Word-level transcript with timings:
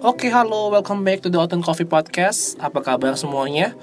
Oke, 0.00 0.32
halo, 0.32 0.72
welcome 0.72 1.04
back 1.04 1.20
to 1.20 1.28
the 1.28 1.36
Autumn 1.36 1.60
Coffee 1.60 1.84
Podcast. 1.84 2.56
Apa 2.56 2.80
kabar 2.80 3.20
semuanya? 3.20 3.76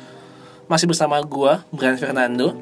Masih 0.65 0.89
bersama 0.89 1.21
gue, 1.21 1.53
Brian 1.69 1.93
Fernando. 1.93 2.57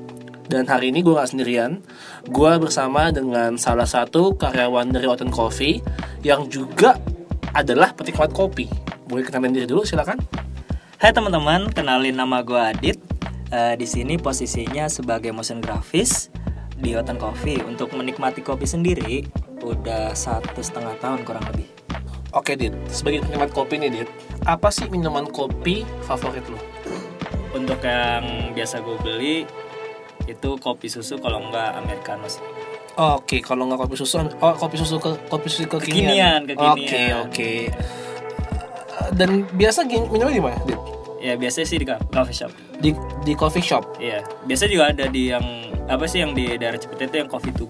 Dan 0.51 0.67
hari 0.67 0.91
ini 0.91 0.99
gue 0.99 1.15
gak 1.15 1.31
sendirian. 1.31 1.79
Gue 2.27 2.51
bersama 2.59 3.15
dengan 3.15 3.55
salah 3.55 3.88
satu 3.88 4.35
karyawan 4.35 4.91
dari 4.91 5.07
Autumn 5.07 5.31
Coffee 5.31 5.79
yang 6.19 6.51
juga 6.51 7.00
adalah 7.56 7.96
penikmat 7.96 8.36
kopi. 8.36 8.68
Boleh 9.08 9.24
kenalin 9.24 9.56
diri 9.56 9.63
dulu, 9.63 9.88
silakan. 9.88 10.20
Hai 11.00 11.15
teman-teman, 11.15 11.72
kenalin 11.72 12.20
nama 12.20 12.44
gue 12.44 12.60
Adit. 12.60 13.00
Eh, 13.56 13.79
di 13.79 13.88
sini 13.88 14.20
posisinya 14.20 14.92
sebagai 14.92 15.31
motion 15.31 15.63
grafis 15.63 16.27
di 16.76 16.91
Oten 16.91 17.16
Coffee. 17.16 17.63
Untuk 17.63 17.95
menikmati 17.95 18.44
kopi 18.44 18.68
sendiri, 18.68 19.23
udah 19.63 20.11
satu 20.11 20.59
setengah 20.59 20.99
tahun 20.99 21.23
kurang 21.23 21.43
lebih. 21.53 21.67
Oke, 22.34 22.58
Dit. 22.58 22.73
Sebagai 22.90 23.21
penikmat 23.23 23.54
kopi 23.54 23.77
nih, 23.77 23.90
Dit. 23.94 24.09
Apa 24.44 24.73
sih 24.73 24.90
minuman 24.90 25.30
kopi 25.30 25.85
favorit 26.04 26.44
lo? 26.49 26.58
Untuk 27.54 27.80
yang 27.85 28.52
biasa 28.52 28.81
gue 28.81 28.98
beli 28.99 29.38
itu 30.26 30.49
kopi 30.57 30.88
susu 30.90 31.21
kalau 31.21 31.44
enggak 31.44 31.77
americano 31.77 32.26
sih. 32.26 32.41
Oke, 32.94 33.41
kalau 33.41 33.66
nggak 33.70 33.85
kopi 33.85 33.95
susu, 33.98 34.21
oh 34.21 34.54
kopi 34.54 34.77
susu 34.77 35.02
ke 35.02 35.09
kopi 35.26 35.48
susu 35.49 35.66
Kekinian, 35.66 36.45
kekinian. 36.45 36.76
kekinian. 36.77 36.77
Oke, 36.77 37.04
oke. 37.26 37.52
Eh, 37.70 39.09
Dan 39.13 39.49
biasa 39.49 39.85
minumnya 39.85 40.30
di 40.30 40.41
mana, 40.41 40.57
Dit? 40.66 40.77
Ya 41.23 41.34
biasanya 41.40 41.68
sih 41.70 41.77
di 41.80 41.88
coffee 41.88 42.35
shop. 42.35 42.52
Di 42.77 42.90
di 43.23 43.34
coffee 43.34 43.63
shop. 43.63 43.95
Iya, 43.98 44.21
biasa 44.43 44.68
juga 44.68 44.91
ada 44.91 45.07
di 45.07 45.32
yang 45.32 45.45
apa 45.88 46.04
sih 46.04 46.20
yang 46.20 46.35
di 46.35 46.52
daerah 46.59 46.76
Cipete 46.76 47.07
itu 47.07 47.16
yang 47.23 47.30
coffee 47.32 47.54
to 47.55 47.66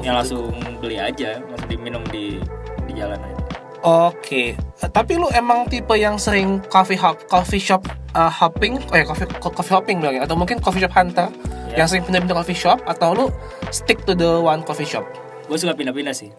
yang 0.00 0.14
langsung 0.14 0.50
beli 0.78 0.96
aja, 0.96 1.38
langsung 1.42 1.68
diminum 1.68 2.02
di 2.08 2.38
di 2.84 2.92
jalan 2.92 3.18
aja. 3.18 3.36
Oke, 3.78 4.58
Eh, 4.58 4.90
tapi 4.90 5.14
lu 5.14 5.30
emang 5.30 5.66
tipe 5.66 5.94
yang 5.94 6.18
sering 6.18 6.58
coffee 6.66 6.98
hop, 6.98 7.22
coffee 7.26 7.58
shop 7.58 7.86
uh, 8.12 8.26
hopping, 8.26 8.78
ya 8.90 9.02
coffee 9.02 9.26
co- 9.38 9.50
coffee 9.50 9.70
hopping 9.72 9.96
bilangnya, 9.98 10.26
atau 10.26 10.34
mungkin 10.34 10.58
coffee 10.58 10.82
shop 10.82 10.90
hunter 10.92 11.30
Ya. 11.68 11.82
yang 11.82 11.88
sering 11.88 12.02
pindah-pindah 12.02 12.36
coffee 12.36 12.56
shop, 12.56 12.82
atau 12.84 13.12
lu 13.12 13.26
stick 13.68 14.02
to 14.02 14.14
the 14.14 14.38
one 14.40 14.62
coffee 14.62 14.82
shop? 14.82 15.06
Gue 15.46 15.54
suka 15.54 15.74
pindah-pindah 15.74 16.10
sih, 16.10 16.30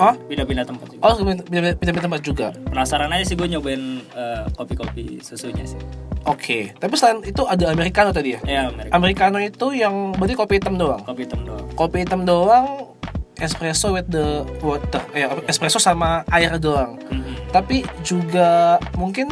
Oh, 0.00 0.16
pindah-pindah 0.24 0.64
tempat 0.64 0.88
juga. 0.88 1.00
oh 1.04 1.12
pindah- 1.20 1.76
pindah-pindah 1.76 2.04
tempat 2.08 2.20
juga. 2.24 2.46
Penasaran 2.66 3.12
aja 3.12 3.24
sih 3.24 3.36
gue 3.36 3.44
nyobain 3.46 4.00
eh, 4.00 4.44
kopi-kopi 4.56 5.20
susunya 5.20 5.68
sih. 5.68 5.76
Oke, 6.24 6.72
tapi 6.76 6.96
selain 6.96 7.20
itu 7.22 7.44
ada 7.44 7.68
americano 7.68 8.08
tadi 8.08 8.36
ya? 8.36 8.40
Ya 8.44 8.60
Amerika. 8.68 8.92
Americano 8.92 9.38
itu 9.38 9.66
yang 9.72 10.16
berarti 10.16 10.34
kopi 10.34 10.54
hitam 10.56 10.76
doang. 10.76 11.00
Kopi 11.04 11.28
hitam 11.28 11.40
doang. 11.44 11.64
Kopi 11.72 11.96
hitam 12.00 12.20
doang, 12.24 12.66
espresso 13.36 13.92
with 13.92 14.08
the 14.08 14.44
water, 14.60 15.00
eh 15.12 15.28
espresso 15.44 15.76
sama 15.76 16.24
air 16.28 16.56
doang. 16.56 16.96
Mhm. 17.08 17.52
Tapi 17.52 17.84
juga 18.00 18.80
mungkin 18.96 19.28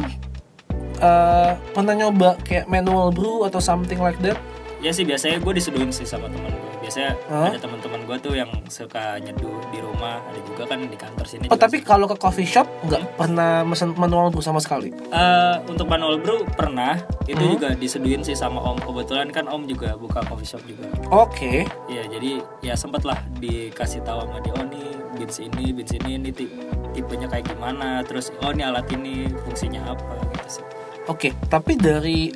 eh, 0.99 1.51
pernah 1.73 1.95
nyoba 1.95 2.35
kayak 2.43 2.67
manual 2.67 3.09
brew 3.09 3.45
atau 3.45 3.57
something 3.57 3.97
like 3.97 4.17
that. 4.19 4.37
Ya 4.79 4.91
sih 4.91 5.03
biasanya 5.03 5.39
gue 5.39 5.53
disuduhin 5.55 5.89
sih 5.89 6.05
sama 6.05 6.27
teman 6.27 6.51
gue. 6.51 6.68
Biasanya 6.89 7.13
Hah? 7.29 7.53
ada 7.53 7.61
teman-teman 7.61 8.01
gue 8.01 8.17
tuh 8.17 8.33
yang 8.33 8.49
suka 8.65 9.21
nyeduh 9.21 9.61
di 9.69 9.77
rumah, 9.77 10.25
ada 10.25 10.41
juga 10.41 10.65
kan 10.65 10.81
di 10.81 10.97
kantor 10.97 11.21
sini. 11.21 11.45
Oh 11.45 11.53
tapi 11.53 11.85
kalau 11.85 12.09
ke 12.09 12.17
coffee 12.17 12.49
shop 12.49 12.65
nggak 12.81 13.13
pernah 13.13 13.61
mesen 13.61 13.93
manual 13.93 14.33
brew 14.33 14.41
sama 14.41 14.57
sekali. 14.57 14.89
Eh, 14.89 15.55
untuk 15.69 15.85
manual 15.85 16.17
brew 16.17 16.41
pernah, 16.49 16.97
itu 17.29 17.37
Hmm. 17.37 17.53
juga 17.53 17.77
diseduhin 17.77 18.25
sih 18.25 18.33
sama 18.33 18.57
om. 18.57 18.73
Kebetulan 18.81 19.29
kan 19.29 19.45
om 19.45 19.69
juga 19.69 19.93
buka 19.93 20.25
coffee 20.25 20.49
shop 20.49 20.65
juga. 20.65 20.89
Oke. 21.13 21.69
Iya 21.85 22.09
jadi 22.09 22.41
ya 22.65 22.73
sempet 22.73 23.05
lah 23.05 23.21
dikasih 23.37 24.01
tahu 24.01 24.25
sama 24.25 24.41
dia 24.41 24.57
oh 24.57 24.65
nih 24.65 24.89
beans 25.13 25.37
ini 25.37 25.69
beans 25.69 25.93
ini 25.93 26.17
ini 26.17 26.33
ti- 26.33 26.49
tipenya 26.89 27.29
kayak 27.29 27.53
gimana 27.53 28.01
terus 28.01 28.33
oh 28.41 28.49
ini 28.49 28.65
alat 28.65 28.89
ini 28.89 29.29
fungsinya 29.45 29.93
apa 29.93 30.25
gitu 30.33 30.57
sih. 30.57 30.65
Oke, 31.05 31.37
tapi 31.45 31.77
dari 31.77 32.33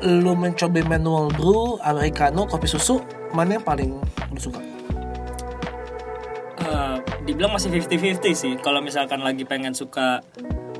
lu 0.00 0.32
mencoba 0.32 0.86
manual 0.86 1.34
brew, 1.34 1.82
americano, 1.82 2.46
kopi 2.46 2.64
susu, 2.64 3.02
mana 3.30 3.50
yang 3.52 3.62
paling 3.62 3.90
lu 4.28 4.38
suka? 4.38 4.60
Eh, 6.60 6.96
dibilang 7.24 7.50
masih 7.50 7.72
50-50 7.72 8.20
sih 8.32 8.52
kalau 8.58 8.78
misalkan 8.78 9.20
lagi 9.20 9.42
pengen 9.42 9.72
suka 9.72 10.20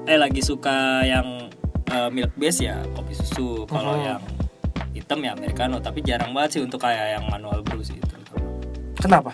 eh 0.05 0.15
lagi 0.15 0.41
suka 0.41 1.03
yang 1.03 1.49
eh, 1.87 2.09
milk 2.09 2.31
base 2.35 2.63
ya 2.63 2.79
kopi 2.93 3.15
susu 3.15 3.65
kalau 3.65 3.97
Mhm. 3.97 4.05
yang 4.05 4.23
hitam 4.93 5.19
ya 5.19 5.33
americano 5.33 5.79
tapi 5.79 6.01
jarang 6.01 6.31
banget 6.31 6.51
sih 6.53 6.63
untuk 6.63 6.79
kayak 6.79 7.17
yang 7.17 7.25
manual 7.27 7.63
brew 7.63 7.81
sih 7.81 7.97
terutama. 7.99 8.45
Kenapa? 8.95 9.33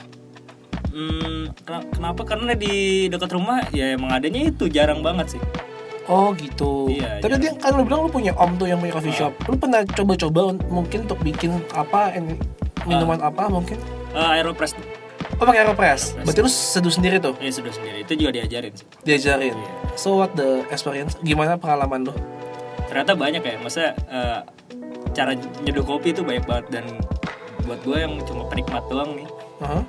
Hmm, 0.88 1.53
kena- 1.60 1.88
kenapa? 1.91 2.22
Karena 2.25 2.53
di 2.53 2.75
dekat 3.06 3.28
rumah 3.31 3.60
ya 3.69 3.93
emang 3.93 4.09
adanya 4.10 4.47
itu 4.47 4.65
jarang 4.66 5.03
banget 5.03 5.37
sih. 5.37 5.43
Oh 6.06 6.31
gitu. 6.33 6.87
Iya, 6.88 7.19
Tapi 7.19 7.37
dia 7.37 7.53
kan 7.53 7.75
lu 7.75 7.83
bilang 7.83 8.06
lu 8.06 8.10
punya 8.10 8.31
om 8.33 8.54
tuh 8.54 8.65
yang 8.65 8.78
punya 8.78 8.94
coffee 8.94 9.12
shop. 9.12 9.34
Lu 9.44 9.59
pernah 9.59 9.83
coba-coba 9.83 10.41
un- 10.48 10.65
mungkin 10.71 11.03
untuk 11.03 11.19
bikin 11.19 11.59
apa 11.75 12.15
minuman 12.86 13.19
apa 13.20 13.50
mungkin? 13.50 13.78
Eh, 14.14 14.30
Aeropress 14.41 14.72
Oh 15.36 15.44
pakai 15.44 15.69
aeropress. 15.69 16.16
Aeropress. 16.16 16.24
Berarti 16.24 16.41
lu 16.41 16.50
seduh 16.50 16.92
sendiri 16.92 17.16
tuh 17.20 17.34
ya 17.36 17.52
sudah 17.52 17.69
sendiri 17.69 18.08
itu 18.08 18.12
juga 18.16 18.41
diajarin 18.41 18.72
sih. 18.72 18.86
diajarin. 19.04 19.52
Iya. 19.52 19.70
So 19.98 20.16
what 20.16 20.32
the 20.32 20.64
experience? 20.72 21.19
Gimana 21.20 21.60
pengalaman 21.60 22.08
lu? 22.08 22.14
Ternyata 22.88 23.12
banyak 23.12 23.42
ya, 23.44 23.60
masa 23.60 23.92
eh, 24.08 24.41
cara 25.12 25.36
nyeduh 25.36 25.84
kopi 25.84 26.16
itu 26.16 26.24
banyak 26.24 26.44
banget 26.48 26.66
dan 26.80 26.84
buat 27.69 27.82
gue 27.84 27.98
yang 28.00 28.16
cuma 28.24 28.47
penikmat 28.48 28.86
doang 28.86 29.18
nih, 29.18 29.28
Aha. 29.58 29.80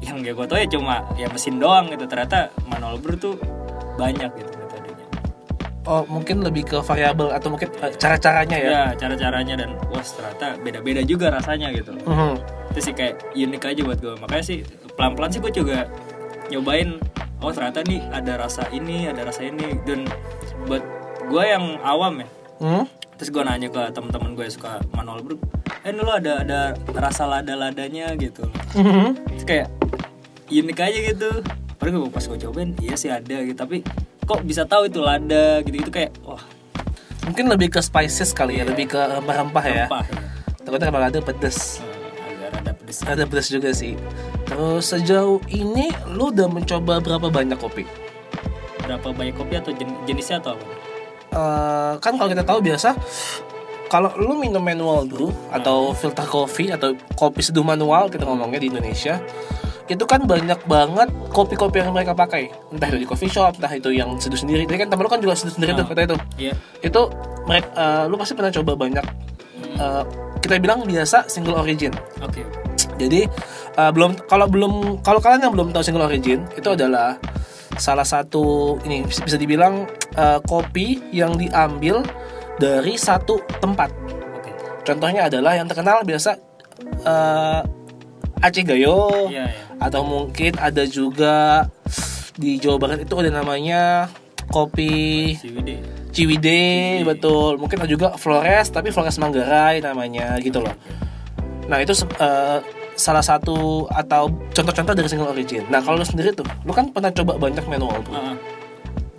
yang 0.00 0.24
gak 0.24 0.34
gue 0.40 0.46
tau 0.48 0.58
ya 0.58 0.68
cuma 0.72 1.04
ya 1.14 1.28
mesin 1.30 1.60
doang 1.62 1.86
gitu. 1.92 2.08
Ternyata 2.08 2.50
manual 2.66 2.98
brew 2.98 3.14
tuh 3.14 3.38
banyak 4.00 4.32
gitu. 4.34 4.55
Oh 5.86 6.02
mungkin 6.04 6.42
lebih 6.42 6.66
ke 6.66 6.78
variabel 6.80 7.30
atau 7.30 7.48
mungkin 7.48 7.70
eh, 7.78 7.94
cara-caranya 7.94 8.56
ya? 8.58 8.68
Ya 8.68 8.82
cara-caranya 8.96 9.54
dan 9.56 9.70
wah 9.86 10.02
ternyata 10.02 10.58
beda-beda 10.58 11.00
juga 11.00 11.30
rasanya 11.30 11.70
gitu. 11.72 11.94
Mhm. 11.96 12.34
itu 12.70 12.80
sih 12.82 12.94
kayak 12.94 13.32
unik 13.32 13.62
aja 13.64 13.80
buat 13.82 13.98
gue 13.98 14.14
makanya 14.18 14.44
sih 14.44 14.58
pelan-pelan 14.92 15.32
sih 15.32 15.40
gue 15.40 15.48
juga 15.50 15.88
nyobain 16.48 17.00
oh 17.40 17.48
ternyata 17.48 17.80
nih 17.80 18.04
ada 18.06 18.36
rasa 18.36 18.68
ini 18.68 19.08
ada 19.08 19.24
rasa 19.24 19.42
ini 19.42 19.80
dan 19.82 20.04
buat 20.66 20.84
gue 21.24 21.42
yang 21.42 21.80
awam 21.80 22.20
ya 22.20 22.28
Hmm? 22.56 22.84
terus 23.16 23.28
gue 23.30 23.40
nanya 23.40 23.68
ke 23.68 23.80
teman-teman 23.92 24.32
gue 24.32 24.44
yang 24.44 24.52
suka 24.52 24.76
manual 24.90 25.20
brew 25.20 25.40
eh 25.84 25.92
lo 25.92 26.08
ada 26.10 26.40
ada 26.40 26.60
rasa 26.92 27.24
lada-ladanya 27.24 28.12
gitu 28.14 28.44
Mhm. 28.72 29.24
terus 29.24 29.44
kayak 29.44 29.68
unik 30.46 30.76
aja 30.76 30.98
gitu 31.06 31.30
padahal 31.76 31.96
gue 31.98 32.12
pas 32.12 32.24
gue 32.24 32.38
cobain 32.38 32.76
iya 32.76 32.92
sih 32.92 33.08
ada 33.08 33.40
gitu 33.40 33.56
tapi 33.56 33.80
kok 34.26 34.42
bisa 34.42 34.62
tahu 34.62 34.86
itu 34.86 34.98
lada 34.98 35.62
gitu 35.62 35.78
gitu 35.78 35.90
kayak 35.90 36.10
wah 36.20 36.42
Mungkin 37.22 37.46
lebih 37.48 37.68
ke 37.68 37.80
spices 37.80 38.30
kali 38.30 38.54
ya, 38.54 38.62
Iya. 38.62 38.70
lebih 38.70 38.86
ke 38.86 39.00
rempah-rempah 39.02 39.64
ya. 39.64 39.86
rempah 39.86 40.04
ya. 40.04 40.18
Takutnya 40.60 40.88
kalau 40.88 41.06
ada 41.06 41.18
pedes. 41.20 41.82
Agak 42.22 42.48
rada 42.52 42.70
pedes 42.72 42.98
Ada 43.02 43.22
pedes 43.24 43.46
juga 43.48 43.70
sih. 43.72 43.98
Terus 44.44 44.84
sejauh 44.86 45.42
ini 45.48 45.90
lu 46.08 46.30
udah 46.30 46.46
mencoba 46.46 46.98
berapa 46.98 47.26
banyak 47.26 47.56
kopi? 47.56 47.82
berapa 48.78 49.10
banyak 49.10 49.34
kopi 49.34 49.54
atau 49.56 49.74
jen- 49.74 49.98
jenisnya 50.04 50.38
atau 50.38 50.54
apa 50.54 50.64
Eh, 51.28 51.92
kan 51.98 52.14
kalau 52.14 52.30
kita 52.30 52.46
tahu 52.46 52.62
biasa 52.62 52.94
kalau 53.86 54.14
lu 54.14 54.38
minum 54.38 54.62
manual 54.62 55.02
brew 55.04 55.26
atau 55.48 55.90
filter 55.90 56.22
coffee 56.22 56.70
atau 56.70 56.94
kopi 57.12 57.42
seduh 57.42 57.62
manual 57.62 58.06
kita 58.06 58.22
ngomongnya 58.22 58.58
di 58.58 58.70
Indonesia 58.70 59.18
itu 59.86 60.02
kan 60.02 60.26
banyak 60.26 60.58
banget 60.66 61.08
kopi-kopi 61.30 61.78
yang 61.78 61.94
mereka 61.94 62.10
pakai. 62.10 62.50
Entah 62.74 62.90
itu 62.90 62.98
di 63.02 63.08
coffee 63.08 63.30
shop 63.30 63.62
entah 63.62 63.70
itu 63.70 63.94
yang 63.94 64.18
seduh 64.18 64.38
sendiri. 64.38 64.66
Tadi 64.66 64.82
kan 64.82 64.88
temen 64.90 65.06
lu 65.06 65.10
kan 65.10 65.22
juga 65.22 65.38
seduh 65.38 65.54
sendiri 65.54 65.78
tuh 65.78 65.86
Ah. 65.86 65.90
kata 65.94 66.00
itu 66.10 66.16
iya. 66.38 66.52
Itu 66.82 67.06
mereka 67.46 67.68
eh, 67.74 68.04
lu 68.10 68.14
pasti 68.18 68.34
pernah 68.34 68.50
coba 68.50 68.72
banyak 68.74 69.04
eh, 69.78 70.02
kita 70.42 70.58
bilang 70.58 70.82
biasa 70.82 71.30
single 71.30 71.58
origin. 71.62 71.94
Oke 72.18 72.42
jadi 72.96 73.28
eh, 73.76 73.90
belum 73.92 74.26
kalau 74.26 74.48
belum 74.48 75.04
kalau 75.04 75.20
kalian 75.20 75.48
yang 75.48 75.52
belum 75.54 75.68
tahu 75.72 75.84
single 75.84 76.08
origin 76.08 76.44
itu 76.56 76.68
adalah 76.72 77.20
salah 77.76 78.08
satu 78.08 78.76
ini 78.88 79.04
bisa 79.04 79.36
dibilang 79.36 79.84
eh, 80.16 80.40
kopi 80.42 81.12
yang 81.12 81.36
diambil 81.36 82.00
dari 82.56 82.96
satu 82.96 83.36
tempat. 83.60 83.92
oke. 84.32 84.50
Contohnya 84.80 85.28
adalah 85.28 85.52
yang 85.54 85.68
terkenal 85.68 86.00
biasa 86.02 86.30
eh, 87.04 87.60
Aceh 88.36 88.64
Gayo 88.64 89.28
iya 89.32 89.48
iya 89.48 89.65
atau 89.76 90.02
mungkin 90.02 90.56
ada 90.56 90.84
juga 90.88 91.66
di 92.36 92.60
Jawa 92.60 92.76
Barat 92.76 92.98
itu 93.04 93.14
ada 93.16 93.30
namanya 93.32 94.12
kopi 94.52 95.36
CWD 95.40 95.70
Ciwide 96.12 97.04
betul. 97.04 97.60
Mungkin 97.60 97.84
ada 97.84 97.90
juga 97.90 98.16
Flores 98.16 98.72
tapi 98.72 98.88
Flores 98.88 99.20
Manggarai 99.20 99.84
namanya 99.84 100.40
gitu 100.40 100.64
loh. 100.64 100.72
Nah 101.68 101.76
itu 101.82 101.92
eh, 102.16 102.58
salah 102.96 103.20
satu 103.20 103.84
atau 103.92 104.32
contoh-contoh 104.56 104.96
dari 104.96 105.08
single 105.12 105.28
origin. 105.28 105.68
Nah 105.68 105.84
kalau 105.84 106.00
lu 106.00 106.06
sendiri 106.08 106.32
tuh 106.32 106.48
lu 106.64 106.72
kan 106.72 106.88
pernah 106.88 107.12
coba 107.12 107.36
banyak 107.36 107.64
manual 107.68 108.00
bro. 108.00 108.16
Ah, 108.16 108.34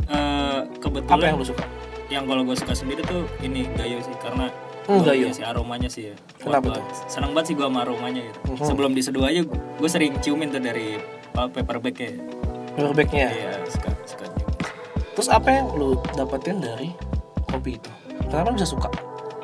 eh, 0.10 0.60
kebetulan 0.82 1.14
apa 1.14 1.24
yang 1.30 1.38
lu 1.38 1.46
suka? 1.46 1.66
yang 2.08 2.24
kalau 2.24 2.44
gue 2.48 2.56
suka 2.56 2.72
sendiri 2.72 3.04
tuh 3.04 3.28
ini 3.44 3.68
gayo 3.76 4.00
sih 4.00 4.16
karena 4.24 4.48
Hmm, 4.88 4.98
gua 4.98 5.06
gayo. 5.06 5.20
lihat 5.22 5.36
sih 5.36 5.44
aromanya 5.44 5.90
sih 5.90 6.04
ya 6.08 6.16
Kenapa 6.40 6.72
banget. 6.72 6.84
seneng 7.06 7.32
banget 7.32 7.46
sih 7.46 7.56
gue 7.56 7.66
sama 7.66 7.80
aromanya 7.84 8.22
gitu 8.24 8.40
Mhm. 8.48 8.64
sebelum 8.64 8.92
diseduh 8.92 9.24
aja 9.24 9.42
gue 9.46 9.90
sering 9.90 10.16
ciumin 10.18 10.48
tuh 10.48 10.60
dari 10.60 10.96
apa, 11.30 11.52
paper 11.52 11.78
bag 11.78 11.96
ya 11.98 12.12
paper 12.72 12.94
bagnya 12.94 13.28
Iya, 13.30 13.52
suka 13.68 13.90
suka 14.06 14.26
juga. 14.26 14.48
terus 15.12 15.28
apa 15.28 15.50
yang 15.52 15.68
lu 15.72 16.00
dapetin 16.14 16.58
dari 16.58 16.96
kopi 17.46 17.76
itu 17.76 17.92
kenapa 18.26 18.48
lu 18.48 18.56
bisa 18.56 18.66
suka 18.66 18.88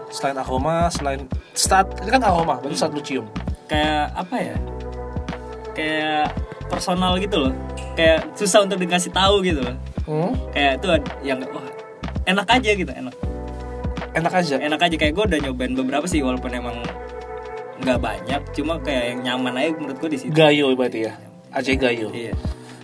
selain 0.09 0.37
aroma 0.37 0.87
selain 0.87 1.25
saat 1.51 1.91
ini 1.99 2.09
kan 2.09 2.23
aroma 2.23 2.57
berarti 2.57 2.77
saat 2.77 2.91
lu 2.91 3.01
cium 3.01 3.27
Kayak 3.63 4.11
apa 4.13 4.35
ya? 4.37 4.55
Kayak 5.73 6.35
personal 6.67 7.17
gitu 7.17 7.35
loh. 7.39 7.53
Kayak 7.93 8.27
susah 8.33 8.61
untuk 8.61 8.77
dikasih 8.77 9.09
tahu 9.09 9.41
gitu 9.41 9.61
loh. 9.61 9.75
hmm? 10.03 10.31
Kayak 10.51 10.71
itu 10.77 10.85
yang 11.23 11.39
wah 11.47 11.63
enak 12.23 12.45
aja 12.45 12.69
gitu, 12.75 12.91
enak. 12.91 13.15
Enak 14.13 14.33
aja. 14.33 14.55
Enak 14.57 14.79
aja. 14.79 14.95
Kayak 14.95 15.13
gue 15.13 15.25
udah 15.29 15.39
nyobain 15.41 15.73
beberapa 15.73 16.05
sih 16.05 16.21
walaupun 16.21 16.51
emang 16.51 16.77
nggak 17.73 17.99
banyak, 17.99 18.41
cuma 18.53 18.79
kayak 18.79 19.03
yang 19.11 19.19
nyaman 19.25 19.53
aja 19.59 19.69
menurut 19.75 19.97
gue 19.99 20.09
di 20.09 20.17
situ. 20.17 20.31
gayo 20.31 20.71
berarti 20.71 20.99
ya? 21.03 21.13
Aceh 21.51 21.75
gayo. 21.75 22.07
Iya. 22.09 22.33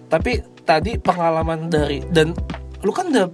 tapi 0.06 0.42
tadi 0.66 0.98
pengalaman 0.98 1.70
dari 1.70 2.02
dan 2.10 2.34
lu 2.82 2.90
kan 2.90 3.08
udah 3.08 3.30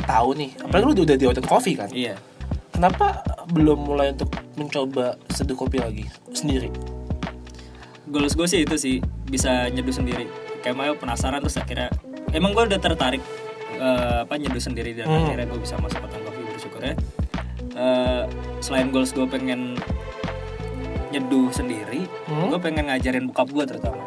tahu 0.00 0.38
nih 0.38 0.54
apalagi 0.62 0.84
lu 0.86 1.02
udah 1.02 1.18
di 1.18 1.26
Hotel 1.26 1.42
Coffee 1.42 1.74
kan? 1.74 1.90
Iya. 1.90 2.14
kenapa 2.70 3.20
belum 3.50 3.82
mulai 3.82 4.14
untuk 4.14 4.30
mencoba 4.54 5.18
seduh 5.28 5.54
kopi 5.54 5.82
lagi 5.82 6.06
sendiri? 6.30 6.70
Goals 8.06 8.38
gue 8.38 8.46
sih 8.46 8.62
itu 8.62 8.76
sih 8.78 8.94
bisa 9.26 9.66
nyeduh 9.68 9.90
sendiri. 9.90 10.30
Kayak 10.60 10.76
mau 10.76 10.94
penasaran 10.94 11.42
terus 11.42 11.58
akhirnya 11.58 11.90
emang 12.30 12.54
gue 12.54 12.62
udah 12.64 12.78
tertarik 12.78 13.20
eh, 13.74 14.22
apa 14.22 14.34
nyeduh 14.38 14.62
sendiri 14.62 14.94
dan 14.94 15.10
Hmm. 15.10 15.26
akhirnya 15.26 15.50
gue 15.50 15.60
bisa 15.60 15.74
masuk 15.76 15.98
ke 16.00 16.16
kopi 16.16 16.40
bersyukurnya 16.46 16.94
Eh, 17.74 18.22
selain 18.60 18.88
goals 18.88 19.10
gue 19.10 19.26
pengen 19.26 19.74
nyeduh 21.10 21.50
sendiri 21.50 22.06
Hmm. 22.26 22.50
gue 22.50 22.58
pengen 22.58 22.86
ngajarin 22.86 23.26
bokap 23.26 23.46
gue 23.48 23.64
terutama 23.64 24.02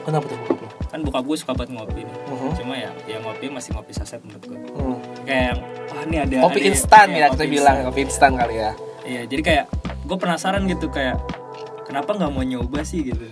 kenapa 0.00 0.26
tuh 0.26 0.38
bokap 0.40 0.58
kan 0.84 1.00
bokap 1.00 1.22
gue 1.24 1.36
suka 1.36 1.52
banget 1.52 1.70
ngopi 1.72 2.02
nih 2.02 2.16
Mhm. 2.28 2.50
cuma 2.54 2.74
ya 2.74 2.90
ya 3.04 3.18
ngopi 3.18 3.46
masih 3.46 3.74
ngopi 3.74 3.90
saset 3.90 4.18
menurut 4.20 4.42
gue 4.44 4.58
Hmm. 4.74 4.98
kayak 5.22 5.54
wah 5.88 6.02
ini 6.02 6.16
ada 6.18 6.34
kopi 6.40 6.58
ada- 6.60 6.68
instan 6.68 7.06
iya, 7.08 7.18
ya 7.20 7.26
kita 7.30 7.44
bilang 7.46 7.76
kopi 7.84 8.00
instan 8.04 8.32
kali 8.34 8.56
ya 8.58 8.72
Iya, 9.00 9.26
jadi 9.26 9.42
kayak 9.42 9.64
gue 10.04 10.16
penasaran 10.16 10.66
gitu 10.66 10.86
kayak 10.86 11.18
kenapa 11.84 12.12
nggak 12.12 12.30
mau 12.30 12.42
nyoba 12.42 12.84
sih 12.84 13.02
gitu. 13.02 13.26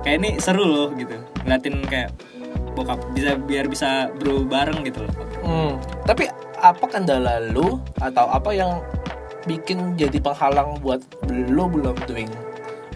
Kayak 0.00 0.16
ini 0.16 0.30
seru 0.38 0.64
loh 0.64 0.90
gitu. 0.92 1.12
Ngeliatin 1.44 1.76
kayak 1.84 2.10
bokap 2.72 2.98
bisa 3.12 3.36
biar 3.36 3.68
bisa 3.68 3.88
bro 4.12 4.42
bareng 4.42 4.80
gitu 4.82 5.04
loh. 5.04 5.14
Hmm, 5.40 5.72
tapi 6.02 6.26
apa 6.56 6.82
kendala 6.82 7.38
lu 7.46 7.78
atau 7.96 8.26
apa 8.26 8.50
yang 8.50 8.80
bikin 9.48 9.96
jadi 9.96 10.18
penghalang 10.20 10.80
buat 10.84 11.00
lu 11.28 11.64
belum 11.68 11.96
doing, 12.04 12.28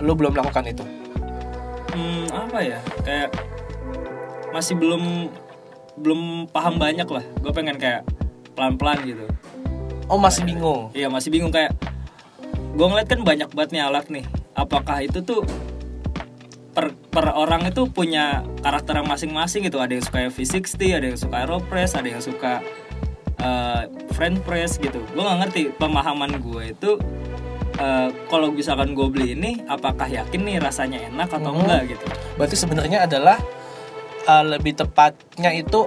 lu 0.00 0.12
belum 0.12 0.36
melakukan 0.36 0.64
itu? 0.68 0.84
Hmm, 1.94 2.26
apa 2.34 2.58
ya? 2.60 2.78
Kayak 3.06 3.30
masih 4.50 4.74
belum 4.76 5.30
belum 5.98 6.50
paham 6.50 6.76
banyak 6.76 7.06
lah. 7.06 7.24
Gue 7.38 7.52
pengen 7.54 7.78
kayak 7.78 8.02
pelan-pelan 8.58 8.98
gitu. 9.06 9.26
Oh 10.10 10.18
masih 10.18 10.44
bingung. 10.44 10.90
Iya, 10.92 11.08
masih 11.08 11.30
bingung 11.30 11.54
kayak 11.54 11.72
gue 12.74 12.86
ngeliat 12.86 13.06
kan 13.06 13.20
banyak 13.22 13.48
banget 13.54 13.70
nih 13.78 13.82
alat 13.82 14.06
nih. 14.10 14.24
Apakah 14.54 15.02
itu 15.02 15.22
tuh 15.22 15.46
per, 16.74 16.90
per 17.10 17.30
orang 17.30 17.70
itu 17.70 17.86
punya 17.86 18.42
karakter 18.60 18.98
yang 18.98 19.08
masing-masing 19.08 19.64
gitu. 19.64 19.78
Ada 19.78 19.96
yang 19.96 20.04
suka 20.04 20.18
V60, 20.28 20.80
ada 20.90 21.06
yang 21.06 21.18
suka 21.18 21.36
Aeropress, 21.46 21.94
ada 21.94 22.08
yang 22.10 22.22
suka 22.22 22.60
eh, 23.44 23.82
French 24.16 24.40
press 24.42 24.80
gitu. 24.80 25.04
Gue 25.12 25.22
nggak 25.22 25.38
ngerti 25.44 25.62
pemahaman 25.76 26.40
gue 26.40 26.72
itu 26.72 26.90
eh, 27.76 28.08
kalau 28.32 28.48
misalkan 28.50 28.96
gue 28.96 29.06
beli 29.12 29.36
ini, 29.36 29.60
apakah 29.68 30.08
yakin 30.08 30.40
nih 30.42 30.56
rasanya 30.58 31.04
enak 31.12 31.28
atau 31.28 31.52
Hmm. 31.52 31.60
enggak 31.62 31.94
gitu? 31.94 32.04
Berarti 32.40 32.56
sebenarnya 32.56 33.04
adalah 33.04 33.38
uh, 34.28 34.44
lebih 34.44 34.74
tepatnya 34.76 35.52
itu 35.52 35.84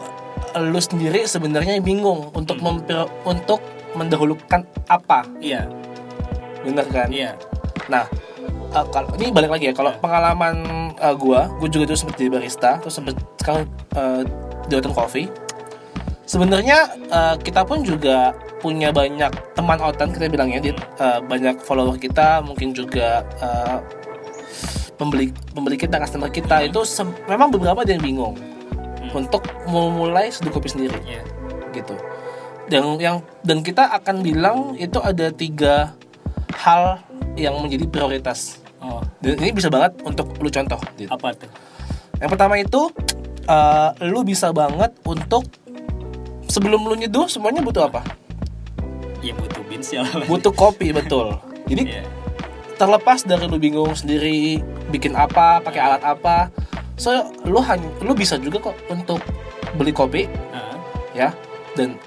lu 0.57 0.79
sendiri 0.81 1.25
sebenarnya 1.25 1.77
bingung 1.81 2.29
untuk 2.33 2.61
memper- 2.61 3.09
untuk 3.25 3.61
mendahulukan 3.97 4.65
apa, 4.89 5.25
Iya, 5.41 5.65
bener 6.61 6.85
kan? 6.89 7.09
iya, 7.09 7.33
Nah, 7.89 8.05
uh, 8.75 8.85
kalau 8.91 9.09
ini 9.17 9.31
balik 9.31 9.49
lagi 9.49 9.71
ya. 9.71 9.73
Kalau 9.73 9.95
Ya. 9.95 9.97
pengalaman 9.97 10.55
uh, 10.99 11.15
gua, 11.15 11.47
gua 11.57 11.69
juga 11.71 11.87
dulu 11.87 11.97
sempat 11.97 12.15
jadi 12.19 12.29
barista, 12.29 12.71
terus 12.83 12.99
sempat 12.99 13.15
sekarang 13.39 13.65
uh, 13.95 14.21
di 14.67 14.75
Coffee. 14.91 15.46
Sebenarnya 16.27 16.91
uh, 17.07 17.35
kita 17.39 17.63
pun 17.63 17.87
juga 17.87 18.35
punya 18.59 18.91
banyak 18.91 19.31
teman 19.55 19.79
otan 19.79 20.11
kita 20.11 20.27
bilangnya, 20.27 20.59
Dit. 20.59 20.77
Uh, 20.99 21.23
banyak 21.23 21.63
follower 21.63 21.95
kita, 21.95 22.43
mungkin 22.43 22.75
juga 22.75 23.23
uh, 23.39 23.79
pembeli 24.99 25.31
pembeli 25.55 25.79
kita, 25.79 26.03
customer 26.03 26.27
kita 26.27 26.67
itu 26.67 26.83
sem- 26.83 27.15
memang 27.31 27.47
beberapa 27.47 27.85
ada 27.85 27.95
yang 27.95 28.03
bingung 28.03 28.35
untuk 29.15 29.45
memulai 29.69 30.27
seduh 30.27 30.51
kopi 30.51 30.67
sendiri 30.67 30.99
iya. 31.07 31.23
gitu. 31.71 31.95
Dan 32.67 32.99
yang 32.99 33.23
dan 33.47 33.63
kita 33.63 33.87
akan 33.95 34.19
bilang 34.19 34.75
itu 34.75 34.99
ada 34.99 35.31
tiga 35.31 35.95
hal 36.51 36.99
yang 37.39 37.55
menjadi 37.63 37.87
prioritas. 37.87 38.59
Oh, 38.83 38.99
Dan 39.23 39.39
ini 39.39 39.55
bisa 39.55 39.71
banget 39.71 39.95
untuk 40.03 40.35
lu 40.43 40.51
contoh. 40.51 40.81
Apa 41.07 41.31
tuh? 41.37 41.49
Yang 42.19 42.29
pertama 42.35 42.55
itu 42.59 42.91
eh, 43.47 43.89
lu 44.09 44.21
bisa 44.27 44.51
banget 44.51 44.91
untuk 45.07 45.47
sebelum 46.47 46.81
lu 46.81 46.95
nyeduh 46.95 47.27
semuanya 47.27 47.61
butuh 47.61 47.87
apa? 47.87 48.01
Ya 49.21 49.33
butuh 49.33 49.61
beans 49.65 49.89
ya. 49.89 50.03
Butuh 50.29 50.51
kopi 50.51 50.91
betul. 50.91 51.35
Jadi 51.67 51.83
Iya. 51.89 52.03
terlepas 52.77 53.25
dari 53.25 53.45
lu 53.45 53.57
bingung 53.57 53.91
sendiri 53.91 54.61
bikin 54.87 55.17
apa, 55.17 55.59
pakai 55.59 55.81
alat 55.81 56.03
apa, 56.05 56.53
so 56.95 57.09
lu 57.43 57.57
hanya 57.59 57.89
lu 57.99 58.13
bisa 58.13 58.37
juga 58.37 58.61
kok 58.63 58.77
untuk 58.87 59.21
beli 59.75 59.91
kopi 59.91 60.25
Ah, 60.49 60.77
ya 61.11 61.29
dan 61.73 61.97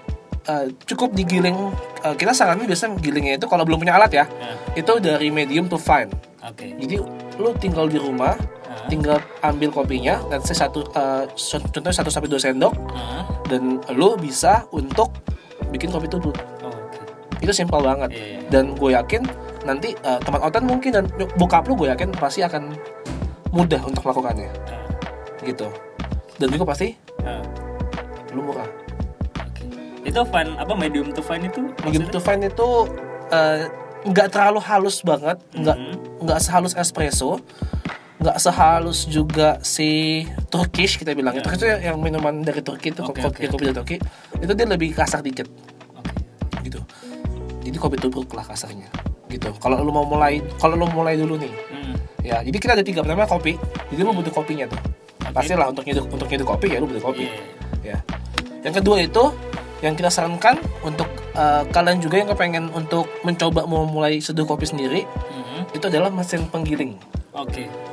eh, 0.47 0.67
cukup 0.85 1.13
digiling 1.13 1.75
eh, 2.01 2.15
kita 2.15 2.31
saranin 2.31 2.65
biasanya 2.65 2.99
gilingnya 2.99 3.35
itu 3.37 3.47
kalau 3.47 3.63
belum 3.63 3.79
punya 3.79 3.95
alat 3.95 4.11
ya 4.11 4.25
ah, 4.27 4.55
itu 4.73 4.99
dari 4.99 5.29
medium 5.29 5.67
to 5.67 5.77
fine 5.77 6.11
Oke. 6.41 6.75
jadi 6.75 6.99
lu 7.37 7.51
tinggal 7.57 7.87
di 7.87 7.99
rumah 7.99 8.35
Ah, 8.35 8.39
tinggal 8.87 9.19
ambil 9.41 9.69
kopinya 9.71 10.23
dan 10.27 10.41
saya 10.41 10.65
satu 10.65 10.81
so- 11.35 11.61
contohnya 11.61 11.93
satu 11.93 12.09
sampai 12.09 12.27
dua 12.27 12.39
sendok 12.39 12.73
ah. 12.91 13.27
dan 13.47 13.79
lu 13.91 14.15
bisa 14.15 14.65
untuk 14.71 15.11
bikin 15.69 15.89
kopi 15.89 16.07
tubruk 16.07 16.35
Oh, 16.61 16.69
Oke. 16.69 17.01
itu 17.41 17.53
simpel 17.53 17.81
banget 17.81 18.11
Iya, 18.11 18.23
iya. 18.23 18.39
dan 18.49 18.65
gue 18.73 18.91
yakin 18.91 19.23
nanti 19.63 19.93
eh, 19.95 20.19
teman 20.21 20.41
otan 20.41 20.65
mungkin 20.65 20.91
dan 20.91 21.05
bokap 21.35 21.65
lu 21.65 21.75
gue 21.75 21.89
yakin 21.89 22.09
pasti 22.13 22.41
akan 22.41 22.73
mudah 23.51 23.81
untuk 23.83 24.01
melakukannya 24.03 24.49
Ah, 24.67 24.87
gitu 25.43 25.69
dan 26.37 26.49
juga 26.49 26.65
pasti 26.67 26.97
ah. 27.21 27.45
lu 28.31 28.43
murah 28.43 28.67
Oke. 29.37 29.65
Itu 30.03 30.25
fine 30.25 30.55
apa 30.55 30.73
medium 30.73 31.11
to 31.11 31.21
fine 31.21 31.45
itu? 31.45 31.61
medium 31.83 32.07
to 32.07 32.19
fine 32.19 32.41
itu 32.41 32.69
eh, 33.29 33.69
nggak 34.01 34.31
terlalu 34.31 34.61
halus 34.61 35.01
banget 35.01 35.37
nggak 35.53 35.77
Mhm. 35.77 36.25
nggak 36.25 36.39
sehalus 36.39 36.73
espresso 36.73 37.37
nggak 38.21 38.37
sehalus 38.37 39.09
juga 39.09 39.57
si 39.61 40.23
Turkish 40.49 41.01
kita 41.01 41.17
bilang 41.17 41.33
Ya. 41.33 41.41
Turkish 41.41 41.65
itu 41.65 41.69
yang, 41.81 41.97
minuman 41.97 42.45
dari 42.45 42.61
Turki 42.61 42.93
itu 42.93 43.01
Oke, 43.01 43.17
kopi, 43.19 43.49
kopi 43.49 43.65
dari 43.65 43.75
Turki 43.75 43.97
itu 44.37 44.53
dia 44.53 44.67
lebih 44.67 44.93
kasar 44.93 45.25
dikit 45.25 45.49
Oke. 45.97 46.13
gitu 46.63 46.81
jadi 47.61 47.77
kopi 47.77 47.97
tubruk 47.97 48.29
lah 48.33 48.45
kasarnya 48.45 48.93
gitu 49.27 49.57
kalau 49.57 49.81
lu 49.81 49.89
mau 49.89 50.05
mulai 50.05 50.45
kalau 50.57 50.77
lu 50.77 50.85
mulai 50.87 51.17
dulu 51.17 51.37
nih 51.37 51.53
Hmm. 51.73 51.97
ya 52.21 52.45
jadi 52.45 52.57
kita 52.57 52.73
ada 52.77 52.85
tiga 52.85 53.01
pertama 53.01 53.25
kopi 53.25 53.57
jadi 53.89 54.01
lu 54.03 54.13
butuh 54.13 54.35
kopinya 54.35 54.69
tuh 54.69 54.77
Oke. 54.77 55.33
pastilah 55.33 55.73
untuk 55.73 55.83
nyeduh 55.83 56.05
untuk 56.05 56.29
nyeduh 56.29 56.45
kopi 56.47 56.67
ya 56.69 56.79
lu 56.79 56.87
butuh 56.87 57.01
kopi 57.03 57.25
Iya. 57.81 57.97
ya 57.97 57.99
yang 58.61 58.75
kedua 58.77 59.01
itu 59.01 59.25
yang 59.81 59.97
kita 59.97 60.13
sarankan 60.13 60.61
untuk 60.85 61.09
eh, 61.33 61.63
kalian 61.73 61.99
juga 61.99 62.21
yang 62.21 62.29
kepengen 62.29 62.69
untuk 62.71 63.09
mencoba 63.23 63.65
memulai 63.65 64.21
seduh 64.21 64.45
kopi 64.45 64.69
sendiri 64.69 65.09
Mhm. 65.09 65.73
itu 65.73 65.85
adalah 65.87 66.13
mesin 66.13 66.45
penggiling 66.47 67.01
Oke. 67.33 67.65
Pun- 67.65 67.90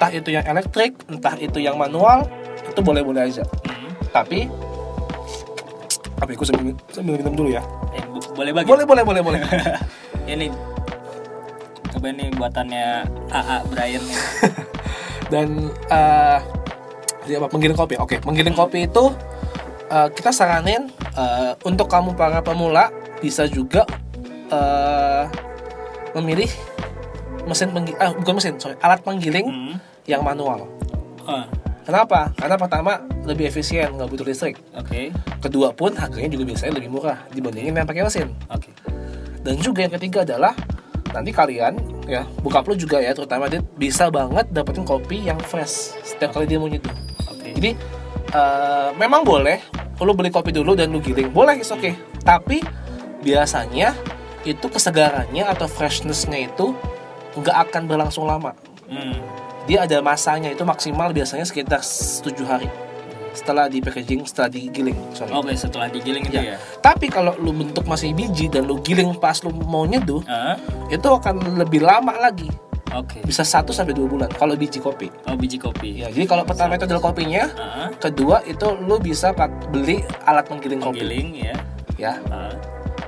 entah 0.00 0.16
itu 0.16 0.32
yang 0.32 0.44
elektrik 0.48 0.96
entah 1.12 1.36
itu 1.36 1.60
yang 1.60 1.76
manual 1.76 2.24
itu 2.64 2.80
boleh 2.80 3.04
boleh 3.04 3.28
aja. 3.28 3.44
Mhm. 3.68 3.88
tapi 4.08 4.48
tapi 6.16 6.30
aku 6.32 6.44
sambil, 6.48 6.72
sambil 6.88 7.20
minum 7.20 7.36
dulu 7.36 7.52
ya? 7.52 7.60
Eh, 7.92 8.00
bo- 8.08 8.32
boleh 8.32 8.52
bagi? 8.56 8.64
boleh 8.64 8.88
boleh 8.88 9.04
boleh 9.04 9.20
boleh. 9.20 9.40
Ini 10.24 10.48
coba 11.92 12.06
ini 12.08 12.32
buatannya 12.32 12.86
AA 13.28 13.56
Brian 13.68 14.04
dan 15.32 15.68
eh 15.92 16.38
jadi 17.28 17.36
apa 17.36 17.52
penggiling 17.52 17.76
kopi. 17.76 18.00
Oke 18.00 18.16
penggiling 18.24 18.56
kopi 18.56 18.88
itu 18.88 19.12
eh, 19.92 20.08
kita 20.16 20.32
saranin 20.32 20.88
eh, 21.12 21.52
untuk 21.68 21.92
kamu 21.92 22.16
para 22.16 22.40
pemula 22.40 22.88
bisa 23.20 23.44
juga 23.44 23.84
eh, 24.48 25.24
memilih 26.16 26.48
mesin 27.44 27.70
penggiling 27.70 27.98
ah, 27.98 28.12
bukan 28.12 28.34
mesin 28.36 28.54
sorry 28.56 28.76
alat 28.80 29.00
penggiling 29.00 29.46
Hmm. 29.48 29.76
yang 30.04 30.20
manual 30.20 30.66
Oh, 31.20 31.44
kenapa 31.84 32.32
karena 32.34 32.56
pertama 32.56 32.92
lebih 33.22 33.46
efisien 33.46 33.92
nggak 33.92 34.08
butuh 34.08 34.26
listrik 34.26 34.56
Oke. 34.72 35.12
kedua 35.38 35.70
pun 35.70 35.94
harganya 35.94 36.32
juga 36.32 36.48
biasanya 36.48 36.72
lebih 36.74 36.90
murah 36.90 37.18
dibandingin 37.30 37.72
yang 37.72 37.86
pakai 37.86 38.02
mesin 38.02 38.28
Oke. 38.48 38.72
dan 39.40 39.54
juga 39.58 39.84
yang 39.84 39.94
ketiga 39.94 40.24
adalah 40.24 40.56
nanti 41.10 41.30
kalian 41.30 41.74
ya 42.06 42.22
buka 42.40 42.62
lu 42.64 42.74
juga 42.74 42.98
ya 42.98 43.10
terutama 43.10 43.46
dia 43.46 43.62
bisa 43.76 44.10
banget 44.10 44.46
dapetin 44.48 44.82
kopi 44.82 45.22
yang 45.22 45.38
fresh 45.38 45.94
setiap 46.02 46.34
kali 46.34 46.46
dia 46.46 46.58
mau 46.58 46.66
nyeduh 46.66 46.90
Oke. 47.28 47.54
jadi 47.54 47.70
eh, 48.30 48.88
memang 48.94 49.22
boleh 49.22 49.58
lu 50.00 50.16
beli 50.16 50.32
kopi 50.32 50.50
dulu 50.50 50.72
dan 50.72 50.88
lu 50.88 50.98
giling 50.98 51.28
boleh 51.28 51.60
is 51.60 51.68
oke 51.68 51.92
tapi 52.24 52.64
biasanya 53.20 53.92
itu 54.42 54.66
kesegarannya 54.66 55.44
atau 55.44 55.68
freshnessnya 55.68 56.48
itu 56.48 56.72
nggak 57.32 57.56
akan 57.64 57.82
berlangsung 57.84 58.24
lama 58.24 58.52
Hmm. 58.86 59.22
dia 59.64 59.84
ada 59.84 60.00
masanya 60.00 60.50
itu 60.50 60.62
maksimal 60.62 61.10
biasanya 61.10 61.46
sekitar 61.46 61.78
7 61.78 62.26
hari 62.42 62.66
setelah 63.30 63.70
di 63.70 63.78
packaging 63.78 64.26
setelah 64.26 64.50
digiling 64.50 64.98
sorry 65.12 65.30
Oke, 65.30 65.54
setelah 65.54 65.86
digiling 65.86 66.26
itu 66.26 66.34
Ya. 66.34 66.42
ya. 66.44 66.56
tapi 66.78 67.06
kalau 67.06 67.30
lu 67.36 67.54
bentuk 67.54 67.86
masih 67.86 68.10
biji 68.10 68.50
dan 68.50 68.66
lu 68.66 68.78
giling 68.80 69.14
pas 69.14 69.38
lu 69.40 69.54
mau 69.54 69.86
nyeduh 69.86 70.26
Ah, 70.26 70.58
itu 70.88 71.06
akan 71.06 71.38
lebih 71.56 71.80
lama 71.80 72.10
lagi 72.18 72.50
Oke. 72.90 73.22
bisa 73.22 73.46
1 73.46 73.70
sampai 73.70 73.94
dua 73.94 74.10
bulan 74.10 74.26
kalau 74.28 74.58
biji 74.58 74.82
kopi 74.82 75.06
Oh, 75.24 75.38
biji 75.38 75.54
kopi. 75.54 76.02
ya 76.02 76.10
jadi 76.10 76.26
kalau 76.26 76.42
pertama 76.42 76.74
itu 76.74 76.84
adalah 76.84 77.02
kopinya 77.04 77.46
Ah, 77.54 77.88
kedua 77.94 78.42
itu 78.42 78.66
lu 78.76 78.98
bisa 78.98 79.30
pak 79.30 79.70
beli 79.70 80.02
alat 80.26 80.50
menggiling 80.50 80.82
kopi 80.82 80.98
penggiling 80.98 81.28
ya. 81.38 81.54
ya 81.96 82.12
Ah, 82.26 82.50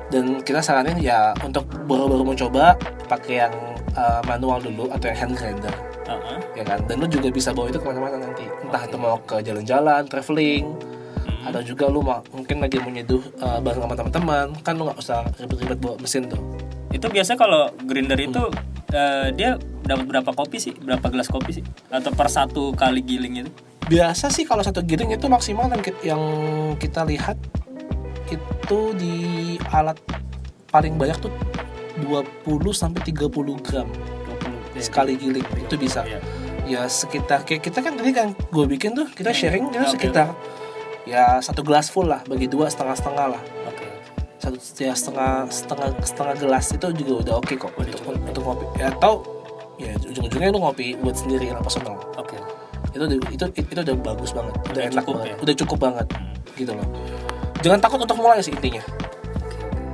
dan 0.09 0.39
kita 0.39 0.63
saranin 0.63 0.95
ya 0.97 1.35
untuk 1.43 1.67
baru-baru 1.83 2.23
mau 2.23 2.37
coba 2.39 2.79
pakai 3.09 3.43
yang 3.43 3.55
uh, 3.97 4.21
manual 4.27 4.59
dulu 4.61 4.89
atau 4.93 5.07
yang 5.09 5.19
hand 5.19 5.35
grinder 5.39 5.75
ah. 6.09 6.39
ya 6.53 6.65
kan 6.65 6.81
dan 6.85 7.01
lu 7.01 7.07
juga 7.09 7.29
bisa 7.33 7.51
bawa 7.55 7.71
itu 7.73 7.79
ke 7.81 7.87
mana-mana 7.87 8.17
nanti 8.21 8.45
entah 8.45 8.83
itu 8.85 8.97
mau 8.99 9.17
ke 9.23 9.41
jalan-jalan 9.45 10.03
traveling 10.09 10.67
Hmm. 11.23 11.55
atau 11.55 11.63
juga 11.63 11.87
lu 11.87 12.03
mau 12.03 12.19
mungkin 12.35 12.59
lagi 12.59 12.83
mau 12.83 12.91
nyeduh 12.91 13.23
uh, 13.39 13.63
bareng 13.63 13.87
sama 13.87 13.95
teman-teman 13.95 14.47
kan 14.67 14.75
lu 14.75 14.91
nggak 14.91 14.99
usah 14.99 15.23
ribet-ribet 15.39 15.79
bawa 15.79 15.95
mesin 16.03 16.27
tuh 16.27 16.39
Itu 16.91 17.07
biasa 17.07 17.39
kalau 17.39 17.71
grinder 17.87 18.19
itu 18.19 18.43
Hmm. 18.43 18.99
eh, 18.99 19.29
dia 19.33 19.51
dapat 19.87 20.05
berapa 20.05 20.31
kopi 20.37 20.61
sih? 20.61 20.77
Berapa 20.77 21.09
gelas 21.09 21.33
kopi 21.33 21.57
sih? 21.57 21.65
Atau 21.89 22.13
per 22.13 22.29
satu 22.29 22.77
kali 22.77 23.01
giling 23.01 23.47
itu? 23.47 23.51
biasa 23.89 24.31
sih 24.31 24.47
kalau 24.47 24.63
satu 24.63 24.81
giling 24.87 25.11
itu 25.13 25.27
maksimal 25.27 25.67
yang 25.67 25.83
kita, 25.83 26.01
yang 26.07 26.23
kita 26.79 27.03
lihat 27.03 27.37
itu 28.31 28.79
di 28.97 29.15
alat 29.69 29.99
paling 30.71 30.97
banyak 30.97 31.19
tuh 31.21 31.33
20 32.03 32.43
sampai 32.73 33.01
30 33.07 33.31
gram. 33.63 33.89
20 34.75 34.83
sekali 34.83 35.15
giling 35.15 35.47
itu 35.57 35.75
bisa. 35.79 36.03
Ya. 36.03 36.19
ya 36.63 36.83
sekitar 36.87 37.43
kayak 37.43 37.63
kita 37.63 37.79
kan 37.79 37.95
tadi 37.95 38.11
kan 38.11 38.35
gue 38.35 38.65
bikin 38.67 38.95
tuh 38.95 39.07
kita 39.11 39.31
sharing 39.31 39.71
itu 39.71 39.79
Oke. 39.79 39.95
sekitar 39.95 40.31
ya 41.03 41.39
satu 41.39 41.61
gelas 41.61 41.91
full 41.91 42.07
lah 42.07 42.23
bagi 42.25 42.47
dua 42.47 42.67
setengah 42.67 42.95
setengah 42.95 43.27
lah. 43.35 43.43
Oke. 43.67 43.87
satu 44.39 44.57
ya 44.79 44.95
setengah 44.95 45.47
setengah 45.47 45.89
setengah 46.03 46.35
gelas 46.37 46.67
itu 46.71 46.87
juga 46.95 47.13
udah 47.23 47.35
oke 47.39 47.55
kok 47.55 47.71
Udah 47.73 47.83
untuk 47.85 47.99
cukup. 48.01 48.15
untuk 48.27 48.43
ngopi. 48.43 48.65
Ya 48.79 48.87
atau 48.91 49.15
ya 49.77 49.93
ujung-ujungnya 49.99 50.51
lu 50.51 50.61
ngopi 50.61 50.95
buat 50.99 51.15
sendiri 51.15 51.51
yang 51.51 51.59
personal. 51.59 51.99
Oke. 52.15 52.39
itu 52.93 53.01
udah- 53.01 53.31
itu 53.31 53.45
itu 53.57 53.81
udah 53.81 53.97
bagus 53.99 54.31
banget. 54.31 54.53
Udah, 54.53 54.69
Udah 54.69 54.83
enak 54.85 55.03
cukup 55.03 55.15
banget. 55.17 55.27
ya? 55.27 55.37
udah 55.43 55.55
cukup 55.57 55.79
banget. 55.79 56.07
Hmm. 56.13 56.31
gitu 56.53 56.73
loh. 56.77 56.89
Jangan 57.63 57.79
takut 57.81 57.99
untuk 57.99 58.19
mulai 58.19 58.39
sih 58.39 58.53
intinya. 58.53 58.83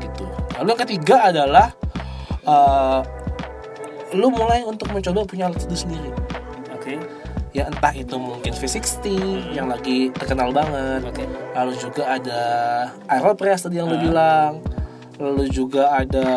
Gitu. 0.03 0.25
Lalu 0.59 0.69
yang 0.69 0.81
ketiga 0.83 1.17
adalah 1.31 1.67
eh, 2.49 3.01
lu 4.11 4.33
mulai 4.33 4.65
untuk 4.65 4.89
mencoba 4.89 5.21
punya 5.23 5.47
alat 5.47 5.61
itu 5.61 5.77
sendiri 5.79 6.09
Oke. 6.73 6.97
ya 7.51 7.69
entah 7.69 7.93
itu 7.93 8.17
mungkin 8.17 8.51
V60 8.51 9.05
yang 9.53 9.69
lagi 9.69 10.09
terkenal 10.11 10.49
banget 10.51 11.05
Oke. 11.05 11.25
lalu 11.53 11.77
juga 11.77 12.03
ada 12.11 12.41
Aeropress 13.07 13.65
tadi 13.65 13.77
yang 13.77 13.87
lu 13.87 13.95
Ah. 13.95 14.01
bilang 14.01 14.53
lalu 15.17 15.45
juga 15.49 15.93
ada 15.93 16.29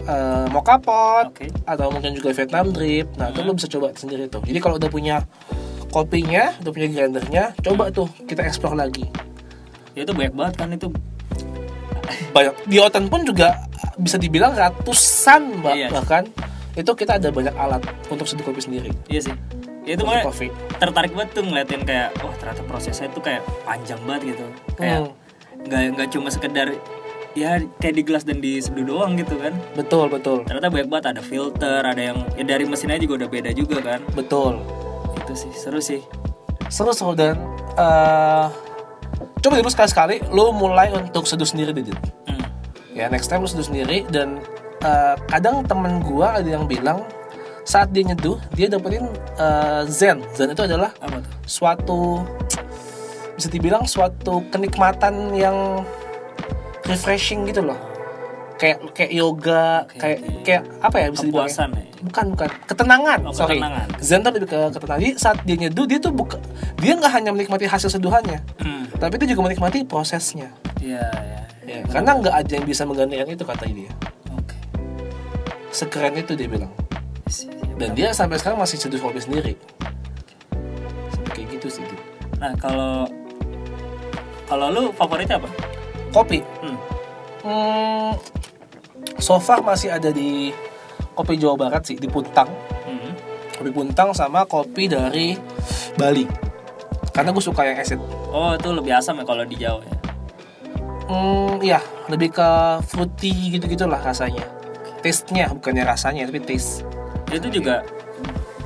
eh, 0.00 0.46
Mocha 0.48 0.76
Pot 0.78 1.36
Oke. 1.36 1.52
atau 1.62 1.90
mungkin 1.90 2.16
juga 2.16 2.32
Vietnam 2.32 2.72
Drip 2.72 3.12
nah 3.14 3.28
itu 3.28 3.40
lu 3.42 3.52
bisa 3.52 3.68
coba 3.68 3.92
sendiri 3.92 4.24
tuh 4.26 4.40
jadi 4.40 4.58
kalau 4.58 4.80
udah 4.80 4.88
punya 4.88 5.28
kopinya 5.88 6.56
udah 6.58 6.72
punya 6.72 6.88
grindernya 6.88 7.44
coba 7.58 7.88
tuh 7.90 8.08
kita 8.24 8.40
explore 8.42 8.72
lagi 8.74 9.04
Ya 9.92 10.06
itu 10.06 10.14
banyak 10.14 10.30
banget 10.30 10.54
kan 10.56 10.68
itu. 10.70 10.88
banyak 12.30 12.54
di 12.64 12.78
Oten 12.78 13.10
pun 13.10 13.20
juga 13.20 13.67
bisa 13.98 14.16
dibilang 14.16 14.54
ratusan 14.54 15.58
mbak 15.58 15.74
Iya. 15.74 15.88
bahkan 15.90 16.22
itu 16.72 16.90
kita 16.94 17.18
ada 17.18 17.28
banyak 17.28 17.52
alat 17.52 17.82
untuk 18.06 18.24
seduh 18.24 18.42
kopi 18.42 18.60
sendiri 18.60 18.90
Iya 19.06 19.20
sih. 19.26 19.34
Ya 19.82 19.96
itu 19.96 20.04
kopi 20.04 20.52
tertarik 20.76 21.10
banget 21.10 21.32
tuh 21.32 21.42
ngeliatin 21.42 21.82
kayak 21.82 22.12
wah 22.20 22.30
ternyata 22.36 22.62
prosesnya 22.62 23.06
itu 23.06 23.18
kayak 23.18 23.42
panjang 23.64 23.98
banget 24.04 24.22
gitu. 24.32 24.44
Kayak 24.74 24.98
Hmm. 25.00 25.12
nggak 25.58 25.80
nggak 25.92 26.08
cuma 26.12 26.28
sekedar 26.28 26.68
ya 27.32 27.50
kayak 27.78 27.94
di 27.94 28.02
gelas 28.02 28.22
dan 28.22 28.38
di 28.38 28.58
seduh 28.58 28.84
doang 28.84 29.16
gitu 29.16 29.34
kan. 29.34 29.56
betul 29.72 30.06
betul 30.06 30.44
Ternyata 30.44 30.68
banyak 30.68 30.88
banget 30.88 31.06
ada 31.08 31.22
filter, 31.22 31.80
ada 31.80 31.98
yang 32.04 32.20
ya 32.34 32.44
dari 32.44 32.62
mesinnya 32.62 32.96
juga 32.96 33.24
udah 33.24 33.28
beda 33.28 33.50
juga 33.50 33.78
kan. 33.80 34.00
betul 34.12 34.60
Itu 35.16 35.32
sih 35.34 35.50
seru 35.52 35.80
sih. 35.80 36.04
seru 36.68 36.92
seru 36.92 37.16
dan 37.16 37.40
eh, 37.74 38.44
coba 39.40 39.54
dulu 39.56 39.72
sekali 39.72 39.88
sekali 39.88 40.16
lu 40.28 40.52
mulai 40.52 40.92
untuk 40.92 41.24
seduh 41.24 41.48
sendiri 41.48 41.72
deh 41.72 41.80
Dit. 41.82 41.96
Hmm. 42.26 42.27
Ya 42.98 43.06
next 43.06 43.28
time 43.28 43.40
lu 43.40 43.46
seduh 43.46 43.62
sendiri 43.64 44.02
dan 44.08 44.42
eh, 44.80 45.14
kadang 45.26 45.62
temen 45.62 46.02
gua 46.02 46.36
ada 46.36 46.48
yang 46.48 46.66
bilang 46.66 47.06
saat 47.62 47.88
dia 47.88 48.02
nyeduh 48.02 48.36
dia 48.50 48.66
dapetin 48.66 49.06
eh, 49.36 49.82
zen 49.86 50.18
zen 50.32 50.50
itu 50.50 50.62
adalah 50.64 50.90
Apa 50.98 51.20
tuh? 51.20 51.32
suatu 51.46 52.00
bisa 53.32 53.46
dibilang 53.46 53.86
suatu 53.86 54.42
kenikmatan 54.50 55.30
yang 55.32 55.86
refreshing 56.84 57.46
gitu 57.46 57.62
loh 57.62 57.78
kayak 58.58 58.82
kayak 58.90 59.12
yoga 59.14 59.86
Oke, 59.86 59.94
kayak 59.96 60.18
oke. 60.18 60.42
kayak 60.42 60.62
apa 60.82 60.96
ya 60.98 61.06
bisa 61.08 61.22
dibilang 61.22 61.46
Kepuasan 61.46 61.68
ya. 61.70 61.82
bukan 62.00 62.24
bukan 62.34 62.48
ketenangan 62.66 63.18
Oh, 63.22 63.30
sorry 63.32 63.54
ketenangan. 63.54 63.86
zen 64.00 64.20
tuh 64.20 64.30
lebih 64.32 64.48
ke 64.48 64.58
ketenangan 64.68 64.98
jadi 64.98 65.12
saat 65.14 65.38
dia 65.44 65.56
nyeduh 65.56 65.86
dia 65.86 65.98
tuh 65.98 66.10
buka 66.10 66.38
dia 66.76 66.92
nggak 66.92 67.12
hanya 67.12 67.30
menikmati 67.30 67.64
hasil 67.64 67.86
seduhannya 67.88 68.42
Hmm. 68.58 68.90
tapi 68.98 69.14
dia 69.16 69.30
juga 69.30 69.46
menikmati 69.46 69.86
prosesnya 69.86 70.50
Iya, 70.78 71.06
iya. 71.06 71.37
Ya 71.68 71.84
karena 71.84 72.10
nggak 72.16 72.34
ada 72.34 72.52
yang 72.56 72.64
bisa 72.64 72.82
menggantikan 72.88 73.28
itu 73.28 73.44
kata 73.44 73.68
dia 73.68 73.92
Oke. 74.32 74.56
sekeren 75.68 76.16
itu 76.16 76.32
dia 76.32 76.48
bilang 76.48 76.72
dan 77.78 77.94
dia 77.94 78.10
sampai 78.10 78.40
sekarang 78.40 78.58
masih 78.58 78.80
seduh 78.80 78.98
kopi 78.98 79.20
sendiri 79.20 79.54
sampai 81.14 81.30
kayak 81.30 81.46
gitu 81.54 81.68
sih. 81.70 81.84
Nah, 82.42 82.50
kalau 82.58 83.06
kalau 84.48 84.66
lu 84.72 84.82
favoritnya 84.90 85.38
apa? 85.38 85.46
kopi 86.10 86.40
Hmm. 86.58 86.78
Hmm, 87.38 88.12
so 89.20 89.38
far 89.38 89.62
masih 89.62 89.94
ada 89.94 90.10
di 90.10 90.50
kopi 91.14 91.38
Jawa 91.38 91.54
Barat 91.54 91.86
sih 91.86 91.94
di 91.94 92.08
Puntang 92.10 92.50
Hmm. 92.82 93.12
kopi 93.54 93.70
Puntang 93.70 94.10
sama 94.10 94.42
kopi 94.42 94.90
dari 94.90 95.38
Bali 95.94 96.26
karena 97.12 97.30
gue 97.30 97.44
suka 97.44 97.62
yang 97.62 97.78
acid 97.78 97.98
Oh, 98.28 98.54
itu 98.54 98.68
lebih 98.70 98.94
asam 98.94 99.18
ya 99.18 99.24
kalau 99.24 99.42
di 99.42 99.54
Jawa 99.54 99.82
ya. 99.82 99.97
Hmm, 101.08 101.58
iya, 101.64 101.80
lebih 102.06 102.30
ke 102.30 102.48
fruity 102.84 103.56
gitu-gitulah 103.56 103.98
rasanya. 103.98 104.44
Taste-nya 105.00 105.48
bukannya 105.56 105.84
rasanya, 105.88 106.28
tapi 106.28 106.40
taste. 106.44 106.84
Itu 107.32 107.48
juga 107.48 107.80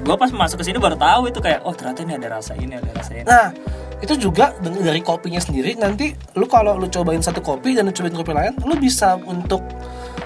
gua 0.02 0.18
pas 0.18 0.34
masuk 0.34 0.58
ke 0.58 0.64
sini 0.66 0.82
baru 0.82 0.98
tahu 0.98 1.30
itu 1.30 1.38
kayak 1.38 1.62
oh 1.62 1.70
ternyata 1.70 2.02
ini 2.02 2.18
ada 2.18 2.28
rasa 2.34 2.58
ini, 2.58 2.74
ada 2.74 2.90
rasa 2.90 3.14
ini. 3.14 3.22
Nah, 3.22 3.54
itu 4.02 4.18
juga 4.18 4.50
dari 4.58 4.98
kopinya 4.98 5.38
sendiri 5.38 5.78
nanti 5.78 6.10
lu 6.34 6.50
kalau 6.50 6.74
lu 6.74 6.90
cobain 6.90 7.22
satu 7.22 7.38
kopi 7.38 7.78
dan 7.78 7.86
lu 7.86 7.94
cobain 7.94 8.10
kopi 8.10 8.32
lain, 8.34 8.54
lu 8.66 8.74
bisa 8.74 9.14
untuk 9.22 9.62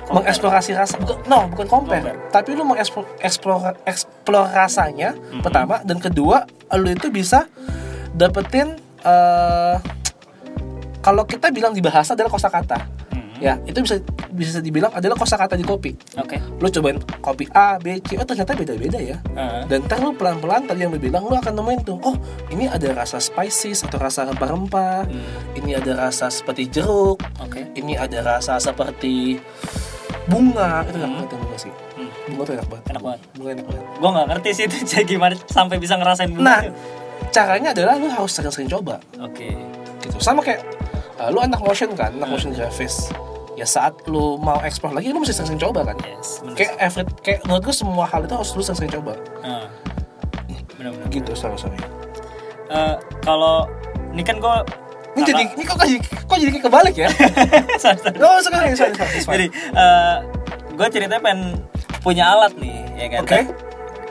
mengeksplorasi 0.08 0.72
rasa 0.72 0.96
bukan 0.96 1.18
no 1.28 1.50
bukan 1.52 1.66
compare, 1.68 2.00
Compare. 2.00 2.30
tapi 2.32 2.54
lu 2.54 2.62
mengeksplor 2.64 3.04
explore, 3.20 3.74
explore 3.84 4.48
rasanya 4.54 5.12
Mhm. 5.12 5.42
pertama 5.42 5.82
dan 5.82 5.98
kedua 5.98 6.46
lu 6.72 6.88
itu 6.88 7.10
bisa 7.10 7.44
dapetin 8.14 8.78
eh 9.04 9.76
kalau 11.06 11.22
kita 11.22 11.48
bilang 11.48 11.70
di 11.70 11.78
bahasa 11.78 12.12
adalah 12.12 12.26
kosakata 12.28 12.82
Hmm. 13.06 13.38
ya 13.38 13.54
itu 13.62 13.78
bisa 13.78 13.96
bisa 14.32 14.58
dibilang 14.58 14.90
adalah 14.90 15.14
kosakata 15.14 15.54
di 15.54 15.62
kopi 15.62 15.92
Oke. 16.16 16.40
lu 16.56 16.66
cobain 16.66 16.96
kopi 17.20 17.46
A, 17.50 17.76
B, 17.76 18.00
C, 18.00 18.16
oh 18.16 18.24
ternyata 18.24 18.52
beda-beda 18.52 18.96
ya. 18.96 19.16
Heeh. 19.30 19.62
Dan 19.66 19.84
ntar 19.84 20.00
lu 20.00 20.12
pelan-pelan 20.12 20.64
tadi 20.64 20.80
yang 20.80 20.90
lu 20.90 20.96
bilang, 20.96 21.22
lu 21.22 21.34
akan 21.34 21.52
nemuin 21.52 21.80
tuh, 21.82 22.00
oh 22.00 22.16
ini 22.48 22.64
ada 22.64 22.90
rasa 22.92 23.16
spices 23.18 23.82
atau 23.82 23.98
rasa 23.98 24.24
rempah-rempah, 24.24 25.04
Hmm. 25.04 25.54
ini 25.54 25.72
ada 25.72 25.92
rasa 25.98 26.26
seperti 26.28 26.68
jeruk, 26.70 27.20
Oke. 27.38 27.70
ini 27.72 27.92
ada 27.94 28.18
rasa 28.22 28.56
seperti 28.56 29.36
bunga, 30.26 30.82
itu 30.84 30.96
enak 30.96 31.10
Hmm. 31.12 31.28
banget 31.28 31.60
sih. 31.60 31.72
Hmm. 31.94 32.10
Bunga 32.26 32.42
tuh 32.42 32.54
enak 32.54 32.66
banget. 32.66 32.84
Enak 32.88 33.02
banget. 33.02 33.20
Bunga 33.32 33.50
enak 33.52 33.66
banget. 33.66 33.84
Gua 33.96 34.10
nggak 34.12 34.26
ngerti 34.28 34.48
sih 34.52 34.64
itu 34.64 34.76
jadi 34.90 35.04
gimana 35.06 35.34
sampai 35.46 35.76
bisa 35.76 35.94
ngerasain 35.94 36.30
bunga 36.30 36.44
Nah, 36.46 36.60
itu. 36.62 36.72
caranya 37.30 37.68
adalah 37.72 37.94
lu 37.96 38.08
harus 38.08 38.32
sering-sering 38.32 38.66
coba, 38.66 38.96
Oke. 39.18 39.54
gitu. 40.00 40.16
Sama 40.18 40.40
kayak 40.40 40.60
uh, 41.20 41.28
lu 41.32 41.38
anak 41.40 41.60
motion 41.60 41.92
kan, 41.96 42.12
anak 42.16 42.28
motion 42.28 42.52
grafis. 42.52 43.10
Ya 43.56 43.64
saat 43.64 43.96
lu 44.04 44.36
mau 44.36 44.60
explore 44.60 44.92
lagi, 44.92 45.08
lu 45.08 45.24
mesti 45.24 45.32
sering-sering 45.32 45.60
coba 45.60 45.92
kan. 45.92 45.96
Yes. 46.04 46.44
Bener. 46.44 46.56
Kayak 46.60 46.72
every, 46.76 47.02
kayak 47.24 47.40
menurut 47.48 47.62
gue 47.64 47.74
semua 47.76 48.04
hal 48.04 48.20
itu 48.28 48.34
harus 48.36 48.50
lu 48.52 48.62
sering-sering 48.62 48.92
coba. 49.00 49.16
Heeh. 49.40 49.66
Bener-bener. 50.76 51.08
Gitu, 51.08 51.32
sorry, 51.32 51.56
sorry. 51.56 51.80
Eh, 52.68 52.94
kalau 53.24 53.64
ini 54.12 54.22
kan 54.26 54.36
gua 54.42 54.66
Ini 55.16 55.24
jadi 55.24 55.44
ini 55.56 55.64
kok 55.64 55.80
jadi 55.80 55.96
kok 56.28 56.36
jadi 56.36 56.50
kebalik 56.60 56.92
ya? 57.00 57.08
Sorry, 57.80 57.96
sorry. 57.96 58.20
No, 58.20 58.36
sorry, 58.44 58.76
sorry. 58.76 58.92
Jadi 59.24 59.46
eh 59.72 60.16
gue 60.76 60.86
ceritanya 60.92 61.24
pengen 61.24 61.56
punya 62.04 62.36
alat 62.36 62.52
nih, 62.60 62.84
ya 63.00 63.06
kan? 63.08 63.20
Oke. 63.24 63.40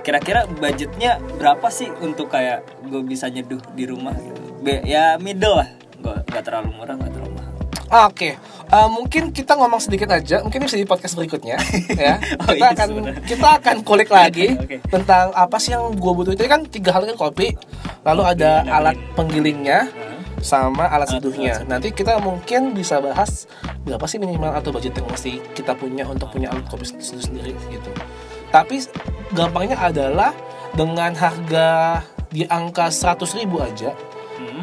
Kira-kira 0.01 0.49
budgetnya 0.49 1.21
berapa 1.37 1.69
sih 1.69 1.93
untuk 2.01 2.33
kayak 2.33 2.65
gue 2.89 3.05
bisa 3.05 3.29
nyeduh 3.29 3.61
di 3.77 3.85
rumah 3.85 4.17
gitu? 4.17 4.65
Be, 4.65 4.81
ya 4.81 5.21
middle 5.21 5.61
lah 5.61 5.69
nggak 6.05 6.19
nggak 6.29 6.43
terlalu 6.45 6.69
murah 6.77 6.95
nggak 6.95 7.11
terlalu 7.11 7.33
mahal 7.33 7.53
Ah, 7.85 8.09
Oke, 8.09 8.33
Eh, 8.65 8.89
mungkin 8.89 9.29
kita 9.29 9.53
ngomong 9.53 9.77
sedikit 9.77 10.09
aja, 10.09 10.41
mungkin 10.41 10.65
bisa 10.65 10.73
di 10.73 10.89
podcast 10.89 11.13
berikutnya, 11.13 11.53
ya. 12.01 12.17
Oh, 12.41 12.49
kita 12.49 12.57
iya, 12.57 12.73
akan 12.73 12.87
sebenarnya. 12.89 13.21
kita 13.29 13.47
akan 13.61 13.75
kulik 13.85 14.09
lagi 14.09 14.47
Oke. 14.57 14.81
tentang 14.89 15.29
apa 15.37 15.61
sih 15.61 15.77
yang 15.77 15.93
gue 15.93 16.11
butuh 16.17 16.33
itu 16.33 16.49
kan 16.49 16.65
tiga 16.65 16.97
hal 16.97 17.05
kan 17.05 17.13
kopi, 17.13 17.53
lalu 18.01 18.25
ada 18.25 18.65
ada 18.65 18.73
alat 18.81 18.97
penggilingnya, 19.13 19.85
Nah, 19.85 20.17
sama 20.41 20.89
alat 20.89 21.13
seduhnya. 21.13 21.61
Nanti 21.69 21.93
kita 21.93 22.17
mungkin 22.17 22.73
bisa 22.73 22.97
bahas 22.97 23.45
berapa 23.85 24.01
sih 24.09 24.17
minimal 24.17 24.49
atau 24.57 24.73
budget 24.73 24.97
yang 24.97 25.05
mesti 25.05 25.37
kita 25.53 25.77
punya 25.77 26.09
untuk 26.09 26.33
punya 26.33 26.49
alat 26.49 26.65
kopi 26.65 26.89
seduh 26.89 27.21
sendiri 27.21 27.53
gitu. 27.69 27.89
Tapi 28.49 28.81
gampangnya 29.29 29.77
adalah 29.77 30.33
dengan 30.73 31.13
harga 31.13 32.01
di 32.33 32.49
angka 32.49 32.89
100.000 32.89 33.45
ribu 33.45 33.61
aja, 33.61 33.93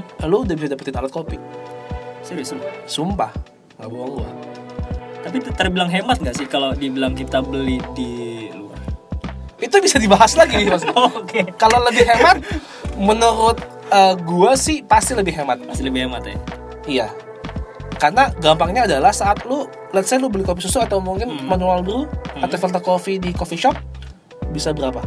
hmm, 0.03 0.27
lu 0.27 0.43
udah 0.43 0.55
bisa 0.55 0.69
dapetin 0.69 0.95
alat 0.95 1.09
kopi. 1.09 1.39
serius 2.21 2.51
lu 2.51 2.63
Sumpah, 2.85 3.31
nggak 3.77 3.89
bohong 3.89 4.13
gua. 4.17 4.29
tapi 5.23 5.37
terbilang 5.49 5.87
hemat 5.87 6.19
nggak 6.19 6.35
sih 6.35 6.47
kalau 6.47 6.71
dibilang 6.73 7.13
kita 7.13 7.39
beli 7.41 7.79
di 7.93 8.11
luar 8.49 8.79
Itu 9.57 9.79
bisa 9.79 9.97
dibahas 9.97 10.35
lagi 10.35 10.55
nih 10.61 10.69
mas. 10.69 10.83
oke 10.85 11.55
Kalau 11.55 11.79
lebih 11.85 12.03
hemat, 12.05 12.37
menurut 12.95 13.59
eh, 13.89 14.15
gua 14.21 14.55
sih 14.55 14.83
pasti 14.83 15.13
lebih 15.13 15.33
hemat. 15.33 15.63
masih 15.63 15.85
lebih 15.85 16.05
hemat 16.05 16.23
ya 16.25 16.37
Iya. 16.85 17.07
Karena 17.95 18.35
gampangnya 18.35 18.83
adalah 18.85 19.11
saat 19.11 19.47
lu, 19.47 19.63
let's 19.93 20.11
say 20.11 20.19
lu 20.19 20.27
beli 20.27 20.43
kopi 20.43 20.59
susu 20.61 20.79
atau 20.79 20.99
mungkin 20.99 21.31
Hmm. 21.33 21.47
manual 21.47 21.79
brew 21.81 22.03
Hmm. 22.33 22.43
atau 22.43 22.57
filter 22.57 22.81
coffee 22.81 23.17
di 23.17 23.31
coffee 23.31 23.55
shop 23.57 23.79
bisa 24.51 24.71
berapa? 24.71 24.99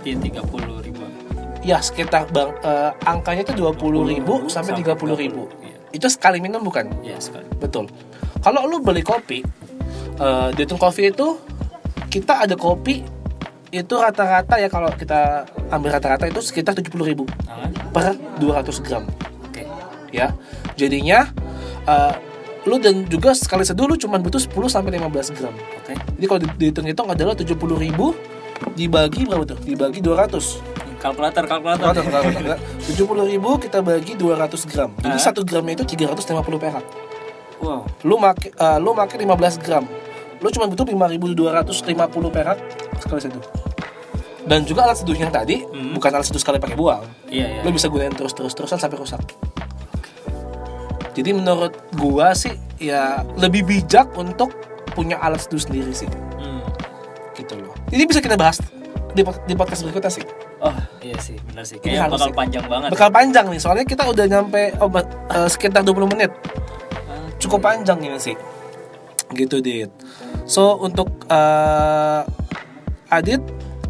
di 0.00 0.14
tiga 0.16 0.42
puluh 0.42 0.78
ribu 0.78 0.81
Ya 1.62 1.78
sekitar 1.78 2.26
bang, 2.28 2.50
eh, 2.58 2.90
angkanya 3.04 3.42
itu 3.42 3.54
20.000 3.54 4.02
ribu 4.04 4.34
sampai 4.46 4.74
30.000 4.74 5.14
ribu. 5.16 5.46
Iya. 5.60 5.78
Itu 5.92 6.06
sekali 6.08 6.38
minum 6.38 6.58
bukan? 6.60 6.90
ya 7.00 7.14
sekali 7.16 7.46
Betul. 7.54 7.86
Kalau 8.38 8.66
lu 8.66 8.78
beli 8.78 9.00
kopi, 9.00 9.46
eh 10.16 10.48
di 10.52 10.62
Tun 10.64 10.74
Coffee 10.76 11.08
itu 11.08 11.38
kita 12.08 12.42
ada 12.42 12.52
kopi 12.52 13.06
itu 13.70 13.94
rata-rata 13.94 14.58
ya 14.58 14.68
kalau 14.68 14.90
kita 14.90 15.46
ambil 15.70 15.94
rata-rata 15.94 16.26
itu 16.26 16.42
sekitar 16.42 16.74
70.000 16.74 16.92
ribu 17.06 17.24
Ah, 17.46 17.64
per 17.88 18.12
200 18.36 18.82
gram 18.82 19.06
oke 19.40 19.62
ya. 20.10 20.34
Jadinya 20.74 21.30
eh, 21.86 22.12
lu 22.62 22.76
dan 22.76 23.06
juga 23.06 23.32
sekali 23.32 23.62
seduh 23.62 23.86
lu 23.86 23.96
cuma 23.96 24.18
butuh 24.18 24.36
10 24.38 24.52
sampai 24.68 24.98
15 24.98 25.08
gram. 25.32 25.54
oke 25.54 25.92
Jadi 26.18 26.26
kalau 26.26 26.40
di- 26.42 26.56
dihitung-hitung 26.58 27.08
adalah 27.08 27.32
70.000 27.32 27.56
ribu 27.78 28.12
dibagi 28.74 29.24
berapa 29.24 29.46
tuh? 29.46 29.58
Dibagi 29.58 29.98
200. 29.98 30.71
Kalkulator 31.02 31.44
kalkulator 31.44 31.90
70 31.90 32.94
ribu 33.26 33.58
kita 33.58 33.82
bagi 33.82 34.14
200 34.14 34.38
gram. 34.64 34.94
Jadi 34.96 35.10
Ah. 35.12 35.20
satu 35.20 35.42
gramnya 35.42 35.74
itu 35.76 35.84
350 35.84 36.30
perak. 36.56 36.84
wow 37.58 37.82
Lu 38.02 38.16
make 38.16 38.50
eh, 38.50 38.78
lu 38.78 38.90
make 38.92 39.12
15 39.12 39.26
gram. 39.58 39.82
Lu 40.38 40.48
cuma 40.48 40.66
butuh 40.66 40.86
5250 40.86 41.82
perak 42.28 42.58
sekali 42.98 43.20
seduh. 43.20 43.42
Dan 44.42 44.62
juga 44.62 44.82
alat 44.84 44.98
seduh 44.98 45.14
yang 45.14 45.30
tadi 45.30 45.62
Hmm. 45.62 45.94
bukan 45.94 46.10
alat 46.12 46.26
seduh 46.26 46.38
sekali 46.38 46.58
pakai 46.58 46.74
buang. 46.74 47.02
iya 47.26 47.46
iya 47.48 47.60
Lu 47.62 47.70
bisa 47.70 47.86
gunain 47.86 48.10
terus-terus-terusan 48.10 48.74
sampai 48.76 48.96
rusak. 48.96 49.22
Jadi 51.12 51.30
menurut 51.30 51.70
gua 51.92 52.32
sih 52.32 52.50
ya 52.78 53.20
lebih 53.36 53.62
bijak 53.62 54.10
untuk 54.16 54.50
punya 54.92 55.18
alat 55.18 55.42
seduh 55.42 55.60
sendiri 55.60 55.92
sih 55.92 56.08
Hmm. 56.34 56.62
gitu 57.34 57.54
loh. 57.54 57.74
Ini 57.88 58.02
bisa 58.02 58.18
kita 58.18 58.34
bahas 58.34 58.58
di, 59.12 59.20
di 59.22 59.54
podcast 59.54 59.82
berikutnya 59.82 60.10
sih. 60.10 60.24
Oh 60.62 60.76
iya 61.00 61.18
sih 61.18 61.36
benar 61.42 61.64
sih 61.64 61.76
kayaknya 61.76 62.06
bakal 62.06 62.30
sih. 62.30 62.34
panjang 62.34 62.64
banget 62.64 62.88
Bakal 62.90 63.08
panjang 63.10 63.46
nih, 63.48 63.60
soalnya 63.60 63.84
kita 63.84 64.02
udah 64.06 64.24
nyampe 64.24 64.62
oh, 64.78 64.88
eh, 64.88 65.48
sekitar 65.48 65.82
20 65.82 66.06
menit. 66.08 66.30
Ah, 67.04 67.26
Cukup 67.36 67.60
panjang 67.60 67.98
ini 67.98 68.16
sih. 68.16 68.36
Gitu, 69.28 69.58
Dit. 69.58 69.90
So, 70.44 70.78
untuk 70.78 71.26
eh, 71.26 72.20
Adit, 73.08 73.42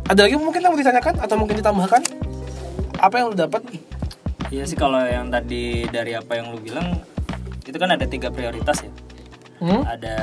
ada 0.04 0.20
lagi 0.22 0.34
mungkin 0.34 0.58
yang 0.58 0.72
mau 0.72 0.80
ditanyakan 0.80 1.14
atau 1.18 1.36
mungkin 1.36 1.54
ditambahkan? 1.56 2.02
Apa 2.98 3.14
yang 3.16 3.30
lu 3.30 3.36
dapat? 3.36 3.62
Iya 4.48 4.64
sih 4.64 4.74
kalau 4.74 4.98
yang 4.98 5.28
tadi 5.28 5.86
dari 5.86 6.12
apa 6.12 6.36
yang 6.36 6.50
lu 6.50 6.58
bilang 6.58 7.00
itu 7.62 7.74
kan 7.74 7.88
ada 7.88 8.04
tiga 8.04 8.28
prioritas 8.28 8.82
ya. 8.82 8.90
Hmm? 9.58 9.86
Ada 9.86 10.16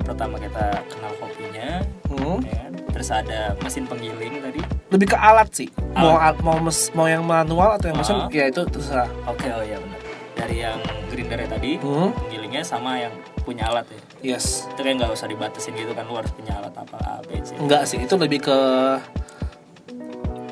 pertama 0.00 0.34
kita 0.36 0.80
kenal 0.88 1.12
kopinya, 1.14 1.70
Hmm? 2.08 2.38
ya 2.42 2.56
kan? 2.58 2.72
Terus 3.02 3.18
ada 3.18 3.58
mesin 3.58 3.82
penggiling 3.82 4.38
tadi. 4.38 4.62
Lebih 4.94 5.10
ke 5.10 5.18
alat 5.18 5.50
sih. 5.50 5.66
Mau 5.90 6.14
al- 6.14 6.38
mau 6.38 6.54
mes- 6.62 6.94
mau 6.94 7.10
yang 7.10 7.26
manual 7.26 7.74
atau 7.74 7.90
yang 7.90 7.98
mesin, 7.98 8.14
Ah. 8.14 8.30
ya 8.30 8.46
itu 8.46 8.62
terserah. 8.62 9.10
Oke 9.26 9.50
oh 9.50 9.58
iya 9.58 9.74
benar. 9.74 9.98
Dari 10.38 10.56
yang 10.62 10.78
grindernya 11.10 11.50
tadi, 11.50 11.82
Hmm? 11.82 12.14
penggilingnya 12.14 12.62
sama 12.62 13.02
yang 13.02 13.10
punya 13.42 13.66
alat 13.66 13.90
ya. 13.90 13.98
Yes. 14.38 14.70
Itu 14.70 14.86
kayak 14.86 15.02
nggak 15.02 15.10
usah 15.12 15.26
dibatasin 15.26 15.74
gitu 15.74 15.90
kan 15.90 16.06
lu 16.06 16.14
harus 16.14 16.30
punya 16.30 16.54
alat 16.54 16.70
apa 16.72 16.94
A 17.02 17.18
B 17.26 17.42
C. 17.42 17.58
Enggak 17.58 17.90
sih, 17.90 17.98
itu 17.98 18.14
lebih 18.14 18.38
ke 18.40 18.58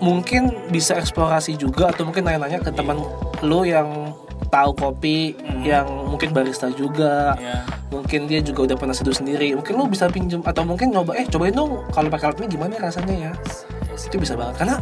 mungkin 0.02 0.50
bisa 0.68 0.98
eksplorasi 0.98 1.54
juga 1.54 1.94
atau 1.94 2.02
mungkin 2.02 2.26
nanya-nanya 2.26 2.58
ke 2.58 2.74
teman 2.74 2.98
lu 3.40 3.62
yang 3.62 4.10
tahu 4.50 4.74
kopi, 4.74 5.38
Hmm. 5.38 5.62
yang 5.62 5.86
mungkin 5.86 6.34
barista 6.34 6.66
juga, 6.72 7.38
Ya. 7.38 7.62
Mungkin 7.90 8.30
dia 8.30 8.40
juga 8.40 8.70
udah 8.70 8.76
pernah 8.78 8.94
seduh 8.94 9.14
sendiri. 9.14 9.52
Mungkin 9.58 9.74
lu 9.74 9.90
bisa 9.90 10.06
pinjem 10.08 10.40
atau 10.46 10.62
mungkin 10.62 10.94
nyoba, 10.94 11.18
eh 11.18 11.26
cobain 11.26 11.52
dong 11.52 11.84
kalau 11.90 12.08
pakai 12.08 12.30
alat 12.30 12.38
ini 12.42 12.48
gimana 12.54 12.72
ya 12.78 12.82
rasanya 12.86 13.14
ya. 13.14 13.32
Yes. 13.90 14.06
Itu 14.08 14.16
bisa 14.22 14.38
banget 14.38 14.62
karena 14.62 14.76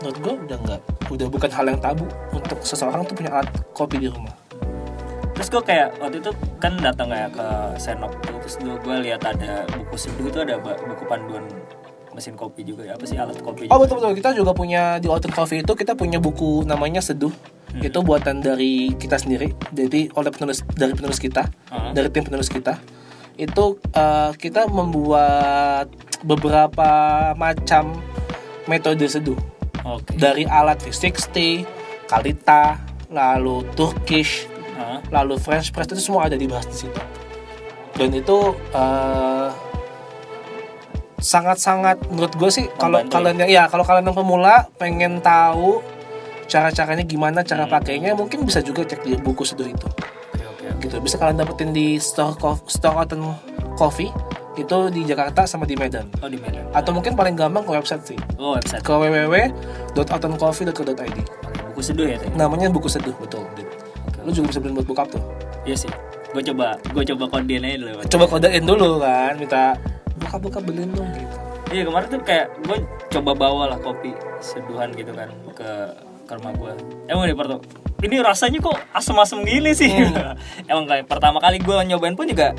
menurut 0.00 0.18
gue 0.20 0.34
udah 0.48 0.58
nggak, 0.64 0.80
udah 1.12 1.26
bukan 1.28 1.50
hal 1.52 1.64
yang 1.68 1.80
tabu 1.80 2.04
untuk 2.32 2.58
seseorang 2.64 3.04
tuh 3.04 3.14
punya 3.16 3.30
alat 3.32 3.48
kopi 3.76 3.96
di 4.00 4.08
rumah. 4.08 4.32
Terus 5.36 5.52
gue 5.52 5.62
kayak 5.68 6.00
waktu 6.00 6.16
itu 6.24 6.32
kan 6.56 6.72
datang 6.80 7.12
kayak 7.12 7.30
ke 7.36 7.46
Senop 7.76 8.12
tuh, 8.24 8.40
terus 8.40 8.56
gue 8.60 8.96
lihat 9.04 9.20
ada 9.20 9.68
buku 9.68 9.96
seduh 10.00 10.26
itu 10.32 10.40
ada 10.40 10.56
buku 10.60 11.04
panduan 11.04 11.44
mesin 12.16 12.32
kopi 12.32 12.64
juga 12.64 12.88
ya 12.88 12.96
apa 12.96 13.04
sih 13.04 13.20
alat 13.20 13.36
kopi 13.44 13.68
Oh 13.68 13.76
betul 13.76 14.00
betul 14.00 14.16
kita 14.16 14.32
juga 14.32 14.56
punya 14.56 14.96
di 14.96 15.04
Autumn 15.12 15.36
Coffee 15.36 15.60
itu 15.60 15.72
kita 15.76 15.92
punya 15.92 16.16
buku 16.16 16.64
namanya 16.64 17.04
Seduh. 17.04 17.28
Hmm. 17.76 17.84
Itu 17.84 18.00
buatan 18.00 18.40
dari 18.40 18.96
kita 18.96 19.20
sendiri. 19.20 19.52
Jadi 19.68 20.08
oleh 20.16 20.30
penulis 20.32 20.64
dari 20.72 20.96
penulis 20.96 21.20
kita, 21.20 21.44
Ah. 21.68 21.92
dari 21.92 22.08
tim 22.08 22.24
penulis 22.24 22.48
kita. 22.48 22.80
Itu 23.36 23.76
eh, 23.92 24.32
kita 24.32 24.64
membuat 24.72 25.92
beberapa 26.24 26.88
macam 27.36 28.00
metode 28.64 29.04
seduh. 29.04 29.36
Oke. 29.84 30.16
Dari 30.16 30.48
alat 30.48 30.80
V60, 30.80 31.62
Kalita, 32.08 32.80
lalu 33.12 33.62
Turkish, 33.76 34.48
Ah, 34.76 35.00
lalu 35.08 35.36
French 35.36 35.72
press 35.72 35.88
itu 35.88 36.00
semua 36.00 36.28
ada 36.28 36.36
dibahas 36.36 36.64
di 36.68 36.76
situ. 36.88 37.00
Dan 37.96 38.12
itu 38.12 38.38
eh, 38.72 39.48
sangat-sangat 41.16 42.12
menurut 42.12 42.32
gue 42.36 42.50
sih 42.52 42.66
kalau 42.76 43.00
Membantu 43.00 43.14
kalian 43.16 43.36
yang 43.40 43.50
ya 43.50 43.62
kalau 43.72 43.84
kalian 43.88 44.04
yang 44.04 44.16
pemula 44.16 44.68
pengen 44.76 45.24
tahu 45.24 45.80
cara-caranya 46.46 47.02
gimana 47.02 47.40
cara 47.40 47.62
Hmm. 47.62 47.70
pakainya 47.72 48.10
mungkin 48.12 48.42
bisa 48.42 48.58
juga 48.60 48.82
cek 48.82 49.02
di 49.02 49.14
buku 49.16 49.42
seduh 49.42 49.64
itu 49.64 49.84
Oke 49.84 50.42
oke. 50.42 50.64
oke. 50.68 50.80
gitu 50.80 50.94
bisa 51.00 51.14
kalian 51.16 51.36
dapetin 51.36 51.70
di 51.70 51.96
store 51.96 52.32
store 52.64 52.94
Autumn 52.96 53.32
Coffee 53.74 54.08
itu 54.54 54.76
di 54.88 55.00
Jakarta 55.02 55.42
sama 55.44 55.62
di 55.62 55.74
Medan 55.74 56.06
Oh 56.18 56.26
di 56.26 56.36
Medan. 56.36 56.64
atau 56.70 56.90
mungkin 56.90 57.12
paling 57.12 57.34
gampang 57.34 57.60
ke 57.60 57.70
website 57.72 58.02
sih 58.06 58.16
Oh 58.36 58.54
website. 58.54 58.80
ke 58.80 58.88
www.autumncoffee.co.id 58.88 60.96
Oke, 60.96 61.12
buku 61.66 61.80
seduh 61.82 62.04
ya 62.04 62.16
tadi. 62.16 62.30
namanya 62.32 62.66
buku 62.68 62.86
seduh 62.86 63.12
betul 63.16 63.42
Dit. 63.52 63.66
lu 64.22 64.30
juga 64.32 64.46
bisa 64.48 64.58
beli 64.58 64.72
buat 64.74 64.86
bokap 64.86 65.06
tuh 65.08 65.22
Iya 65.62 65.76
sih. 65.76 65.90
Gue 66.30 66.40
coba 66.44 66.76
gue 66.84 67.02
coba 67.06 67.22
kodein 67.28 67.60
aja 67.60 67.76
dulu. 67.76 67.90
coba 68.06 68.24
kodein 68.28 68.62
dulu 68.62 68.88
kan 68.98 69.32
minta 69.34 69.62
bokap 70.16 70.38
bokap 70.40 70.62
beliin 70.62 70.88
dong 70.90 71.08
gitu 71.12 71.36
Iya 71.66 71.82
kemarin 71.84 72.06
tuh 72.08 72.20
kayak 72.22 72.46
gue 72.62 72.76
coba 73.10 73.30
bawa 73.34 73.62
lah 73.68 73.76
kopi 73.76 74.14
seduhan 74.38 74.88
gitu 74.92 75.10
kan 75.10 75.26
ke 75.52 75.68
ke 76.26 76.34
rumah 76.34 76.52
gue. 76.52 76.72
Emang 77.06 77.24
nih 77.24 77.32
Parto, 77.32 77.62
ini 78.00 78.18
rasanya 78.18 78.58
kok 78.58 78.76
asem-asem 78.90 79.40
gini 79.40 79.70
sih. 79.72 79.88
Emang 80.70 80.84
kayak 80.84 81.06
pertama 81.06 81.38
kali 81.38 81.56
gue 81.56 81.76
nyobain 81.86 82.12
pun 82.12 82.26
juga, 82.26 82.50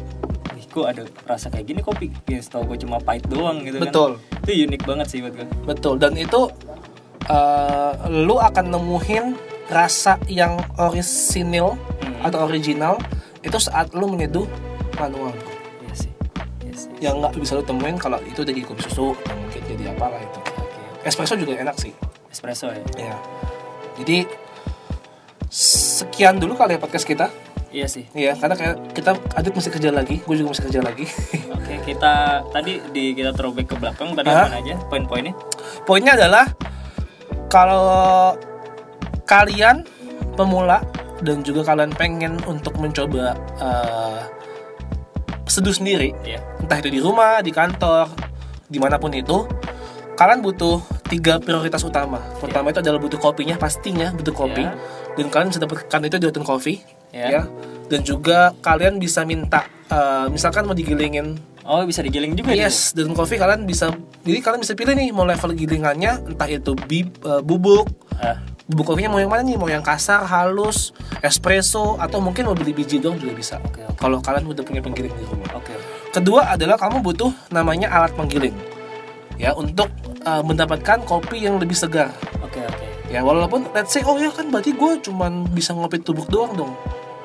kok 0.67 0.85
ada 0.85 1.03
rasa 1.25 1.47
kayak 1.47 1.65
gini 1.65 1.81
kopi. 1.81 2.07
Ya, 2.25 2.37
setahu 2.37 2.71
gue 2.71 2.77
cuma 2.79 2.97
pahit 2.97 3.25
doang 3.25 3.61
gitu 3.61 3.77
Betul. 3.77 4.17
kan. 4.17 4.39
Itu 4.41 4.51
unik 4.65 4.81
banget 4.83 5.07
sih 5.07 5.19
buat 5.19 5.33
gue. 5.33 5.47
betul 5.65 5.95
dan 5.97 6.13
itu 6.13 6.47
eh, 7.25 7.91
lu 8.07 8.37
akan 8.37 8.65
nemuin 8.69 9.25
rasa 9.67 10.15
yang 10.25 10.55
orisinil 10.77 11.75
Hmm. 11.97 12.23
atau 12.23 12.45
original 12.45 12.95
itu 13.41 13.57
saat 13.57 13.91
lu 13.91 14.07
menyeduh 14.07 14.47
manual 14.95 15.33
Iya 15.81 15.93
sih. 15.97 16.11
Iya 16.61 16.73
sih. 16.73 16.89
yang 16.99 17.19
nggak 17.19 17.35
bisa 17.35 17.53
lu 17.53 17.63
temuin 17.63 17.97
kalau 17.97 18.15
itu 18.21 18.39
jadi 18.39 18.63
kopi 18.63 18.79
susu 18.81 19.11
atau 19.17 19.35
mungkin 19.35 19.61
jadi 19.67 19.91
apalah 19.91 20.15
itu 20.17 20.39
Oke, 20.39 20.61
oke. 20.95 21.03
espresso 21.03 21.35
juga 21.35 21.57
enak 21.57 21.75
sih 21.75 21.91
Espresso 22.27 22.69
ya. 22.69 22.79
ya 22.97 23.15
jadi 23.97 24.29
sekian 25.49 26.37
dulu 26.37 26.53
kali 26.53 26.75
ya 26.75 26.79
podcast 26.79 27.07
kita 27.07 27.27
Iya 27.67 27.83
sih. 27.91 28.07
Iya, 28.15 28.31
karena 28.39 28.55
kayak 28.55 28.95
kita 28.95 29.11
Adit 29.35 29.51
masih 29.51 29.71
kerja 29.75 29.91
lagi, 29.91 30.23
gue 30.23 30.35
juga 30.39 30.55
masih 30.55 30.71
kerja 30.71 30.79
lagi. 30.79 31.03
Oke, 31.55 31.73
kita 31.83 32.41
tadi 32.47 32.79
di 32.95 33.11
kita 33.11 33.35
throwback 33.35 33.67
ke 33.67 33.75
belakang 33.75 34.15
tadi 34.15 34.31
apa 34.31 34.55
aja 34.55 34.79
poin-poinnya? 34.87 35.35
Poinnya 35.83 36.15
adalah 36.15 36.47
kalau 37.51 38.33
kalian 39.27 39.83
pemula 40.39 40.79
dan 41.19 41.43
juga 41.43 41.67
kalian 41.67 41.91
pengen 41.91 42.39
untuk 42.47 42.79
mencoba 42.79 43.35
uh, 43.59 44.23
seduh 45.43 45.75
sendiri, 45.75 46.15
Iya. 46.23 46.39
entah 46.63 46.79
itu 46.79 46.87
di 46.87 47.03
rumah, 47.03 47.43
di 47.43 47.51
kantor, 47.51 48.07
di 48.71 48.79
mana 48.79 48.95
pun 48.95 49.11
itu, 49.11 49.43
kalian 50.15 50.39
butuh 50.39 50.79
tiga 51.07 51.39
prioritas 51.41 51.81
utama. 51.81 52.19
Pertama 52.37 52.69
itu 52.69 52.79
adalah 52.83 52.99
butuh 52.99 53.19
kopinya, 53.19 53.55
pastinya 53.55 54.13
butuh 54.13 54.35
kopi, 54.35 54.63
Iya. 54.63 54.75
dan 55.17 55.25
kalian 55.31 55.47
bisa 55.49 55.59
dapatkan 55.63 55.99
itu 56.05 56.15
di 56.19 56.25
Oten 56.27 56.45
Coffee, 56.45 56.77
Iya. 57.15 57.27
ya. 57.27 57.41
Dan 57.87 58.03
juga 58.03 58.51
kalian 58.59 58.99
bisa 58.99 59.23
minta, 59.23 59.63
uh, 59.87 60.27
misalkan 60.27 60.67
mau 60.67 60.75
digilingin 60.75 61.39
Oh 61.67 61.83
bisa 61.83 61.99
digiling 61.99 62.31
juga? 62.31 62.55
Yes, 62.55 62.95
dan 62.95 63.11
coffee 63.11 63.35
kalian 63.35 63.67
bisa 63.67 63.91
jadi 64.23 64.39
kalian 64.39 64.63
bisa 64.63 64.71
pilih 64.71 64.95
nih 64.95 65.11
mau 65.11 65.27
level 65.27 65.51
gilingannya 65.51 66.23
entah 66.23 66.47
itu 66.47 66.71
bib, 66.87 67.19
eh, 67.19 67.43
bubuk, 67.43 67.91
Ah, 68.17 68.39
bubuk 68.71 68.95
kopinya 68.95 69.11
mau 69.11 69.19
yang 69.19 69.27
mana 69.27 69.43
nih? 69.43 69.59
Mau 69.59 69.67
yang 69.67 69.83
kasar, 69.83 70.23
halus, 70.25 70.95
espresso 71.19 71.99
atau 71.99 72.23
mungkin 72.23 72.47
mau 72.47 72.55
beli 72.55 72.71
biji 72.71 73.03
doang 73.03 73.19
juga 73.19 73.35
bisa. 73.35 73.55
Oke. 73.59 73.83
Kalau 73.99 74.23
kalian 74.23 74.47
udah 74.47 74.63
punya 74.63 74.79
penggiling 74.79 75.11
di 75.11 75.25
rumah. 75.27 75.59
Oke. 75.59 75.75
Kedua 76.15 76.55
adalah 76.55 76.79
kamu 76.79 77.03
butuh 77.03 77.29
namanya 77.51 77.91
alat 77.91 78.15
penggiling. 78.15 78.55
Ya, 79.37 79.53
untuk 79.53 79.89
eh, 80.19 80.43
mendapatkan 80.43 81.01
kopi 81.03 81.41
yang 81.41 81.57
lebih 81.57 81.73
segar. 81.73 82.09
Oke 82.39 82.57
oke. 82.59 82.85
Ya, 83.07 83.21
walaupun 83.21 83.69
let's 83.71 83.89
say 83.89 84.01
oh 84.01 84.17
ya 84.17 84.27
kan 84.29 84.49
berarti 84.49 84.73
gue 84.73 84.91
cuman 85.01 85.47
bisa 85.47 85.71
ngopi 85.71 85.97
tubuk 85.97 86.27
doang 86.27 86.53
dong. 86.53 86.73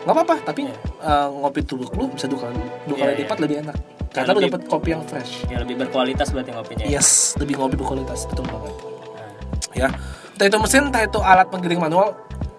nggak 0.03 0.13
apa-apa, 0.13 0.35
tapi 0.45 0.67
Iya. 0.67 0.75
eh, 1.01 1.29
ngopi 1.33 1.63
tubuk 1.63 1.95
lu 1.95 2.11
bisa 2.11 2.27
dua 2.27 2.45
kali 2.45 2.59
dua 2.85 2.97
Iya, 2.97 3.01
kali 3.01 3.13
iya. 3.13 3.21
lipat 3.23 3.39
lebih 3.39 3.57
enak. 3.63 3.77
Karena 4.11 4.31
lu 4.31 4.41
dapat 4.43 4.63
kopi 4.67 4.89
yang 4.91 5.03
fresh. 5.03 5.47
Ya 5.47 5.57
lebih 5.57 5.79
berkualitas 5.79 6.29
berarti 6.29 6.51
ngopinya. 6.51 6.85
ya? 6.85 6.99
Yes, 6.99 7.33
lebih 7.39 7.55
ngopi 7.57 7.79
berkualitas 7.79 8.27
betul 8.27 8.45
banget. 8.45 8.75
Nah, 8.77 9.31
Ya, 9.73 9.89
entah 10.29 10.47
itu 10.47 10.59
mesin, 10.59 10.83
entah 10.91 11.01
itu 11.01 11.17
alat 11.17 11.49
penggiling 11.49 11.79
manual, 11.79 12.13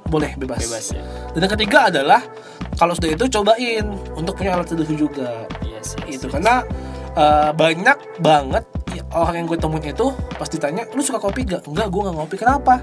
boleh 0.07 0.33
bebas. 0.33 0.65
bebas 0.65 0.85
ya. 0.89 1.03
Dan 1.35 1.45
yang 1.45 1.53
ketiga 1.53 1.79
adalah 1.87 2.21
kalau 2.73 2.95
sudah 2.95 3.11
itu 3.11 3.29
cobain 3.29 3.85
untuk 4.15 4.33
punya 4.33 4.55
alat 4.55 4.65
seduh 4.65 4.87
juga. 4.87 5.45
Iya 5.61 5.77
sih. 5.83 5.99
Itu 6.09 6.25
karena 6.27 6.63
eh, 7.13 7.51
banyak 7.53 8.17
banget 8.17 8.63
orang 9.13 9.35
yang 9.37 9.47
gue 9.47 9.57
temuin 9.57 9.85
itu 9.85 10.07
pas 10.33 10.45
ditanya, 10.45 10.83
lu 10.91 11.01
suka 11.01 11.17
kopi 11.17 11.45
gak? 11.45 11.63
Enggak, 11.65 11.87
gue 11.87 12.01
gak 12.01 12.15
ngopi. 12.15 12.35
Kenapa? 12.35 12.81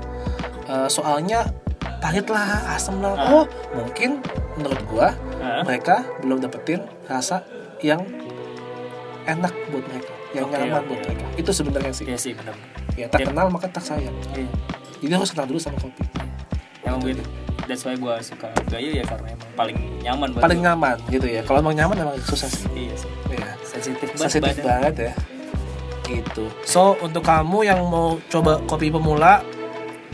Eh, 0.65 0.89
soalnya 0.89 1.45
pahit 1.99 2.27
lah, 2.27 2.73
asam 2.73 2.99
lah. 2.99 3.13
Ah. 3.13 3.29
Oh, 3.33 3.45
mungkin 3.75 4.23
menurut 4.55 4.81
gue 4.81 5.07
Ah. 5.41 5.63
mereka 5.63 6.01
belum 6.21 6.39
dapetin 6.39 6.81
rasa 7.05 7.43
yang 7.81 8.01
enak 9.25 9.53
buat 9.69 9.85
mereka, 9.85 10.13
yang 10.33 10.45
Oke, 10.49 10.57
nyaman 10.57 10.81
oke, 10.81 10.89
buat 10.89 11.01
mereka. 11.03 11.25
Itu 11.37 11.51
sebenarnya 11.53 11.93
sih. 11.93 12.05
Iya 12.05 12.19
sih 12.19 12.33
benar. 12.33 12.57
Ya, 12.95 13.07
tak 13.07 13.25
kenal 13.25 13.47
maka 13.49 13.69
tak 13.69 13.85
sayang. 13.85 14.13
Iya. 14.33 14.49
Jadi 15.01 15.13
harus 15.13 15.31
kenal 15.31 15.47
dulu 15.49 15.57
sama 15.57 15.79
kopi. 15.79 16.03
Emang 16.83 17.01
gitu. 17.03 17.23
That's 17.65 17.87
why 17.87 17.95
gue 17.95 18.15
suka 18.21 18.51
gayo 18.67 18.91
ya 18.91 19.05
karena 19.07 19.31
emang 19.31 19.51
paling 19.55 19.77
nyaman 20.03 20.29
buat 20.35 20.43
Paling 20.43 20.59
gua. 20.59 20.67
nyaman 20.75 20.97
gitu 21.09 21.27
ya. 21.27 21.41
Kalau 21.45 21.59
emang 21.61 21.75
nyaman 21.77 21.97
emang 21.99 22.17
susah 22.21 22.51
sih. 22.51 22.67
Iya 22.75 22.95
sih. 22.97 23.11
Iya. 23.31 23.51
Sensitif 23.63 24.09
banget. 24.11 24.25
Sensitif 24.27 24.57
banget 24.61 24.95
ya. 24.99 25.13
Gitu. 26.11 26.51
So 26.67 26.99
untuk 26.99 27.23
kamu 27.23 27.63
yang 27.63 27.79
mau 27.87 28.19
coba 28.27 28.59
kopi 28.67 28.91
pemula, 28.91 29.47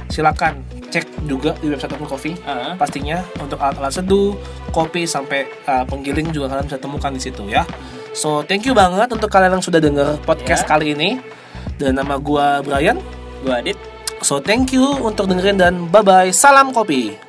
silakan 0.07 0.61
cek 0.87 1.27
juga 1.27 1.57
di 1.59 1.73
website 1.73 1.97
Open 1.97 2.07
Coffee. 2.07 2.37
Ah, 2.45 2.77
Pastinya 2.77 3.25
untuk 3.41 3.57
alat-alat 3.57 3.91
seduh, 3.93 4.37
kopi 4.71 5.03
sampai 5.03 5.49
uh, 5.65 5.83
penggiling 5.83 6.31
juga 6.31 6.53
kalian 6.53 6.69
bisa 6.69 6.79
temukan 6.79 7.11
di 7.11 7.19
situ 7.19 7.43
ya. 7.49 7.67
So 8.13 8.41
thank 8.41 8.65
you 8.65 8.73
banget 8.73 9.11
untuk 9.11 9.29
kalian 9.29 9.59
yang 9.59 9.65
sudah 9.65 9.81
dengar 9.83 10.17
podcast 10.23 10.65
Ya. 10.65 10.69
kali 10.69 10.95
ini. 10.95 11.19
Dan 11.77 11.99
nama 11.99 12.17
gua 12.17 12.65
Brian. 12.65 12.97
gue 13.45 13.53
Adit. 13.53 13.77
So 14.25 14.41
thank 14.41 14.73
you 14.73 14.97
untuk 15.05 15.29
dengerin 15.29 15.61
dan 15.61 15.75
bye 15.93 16.01
bye. 16.01 16.33
Salam 16.33 16.73
kopi. 16.73 17.26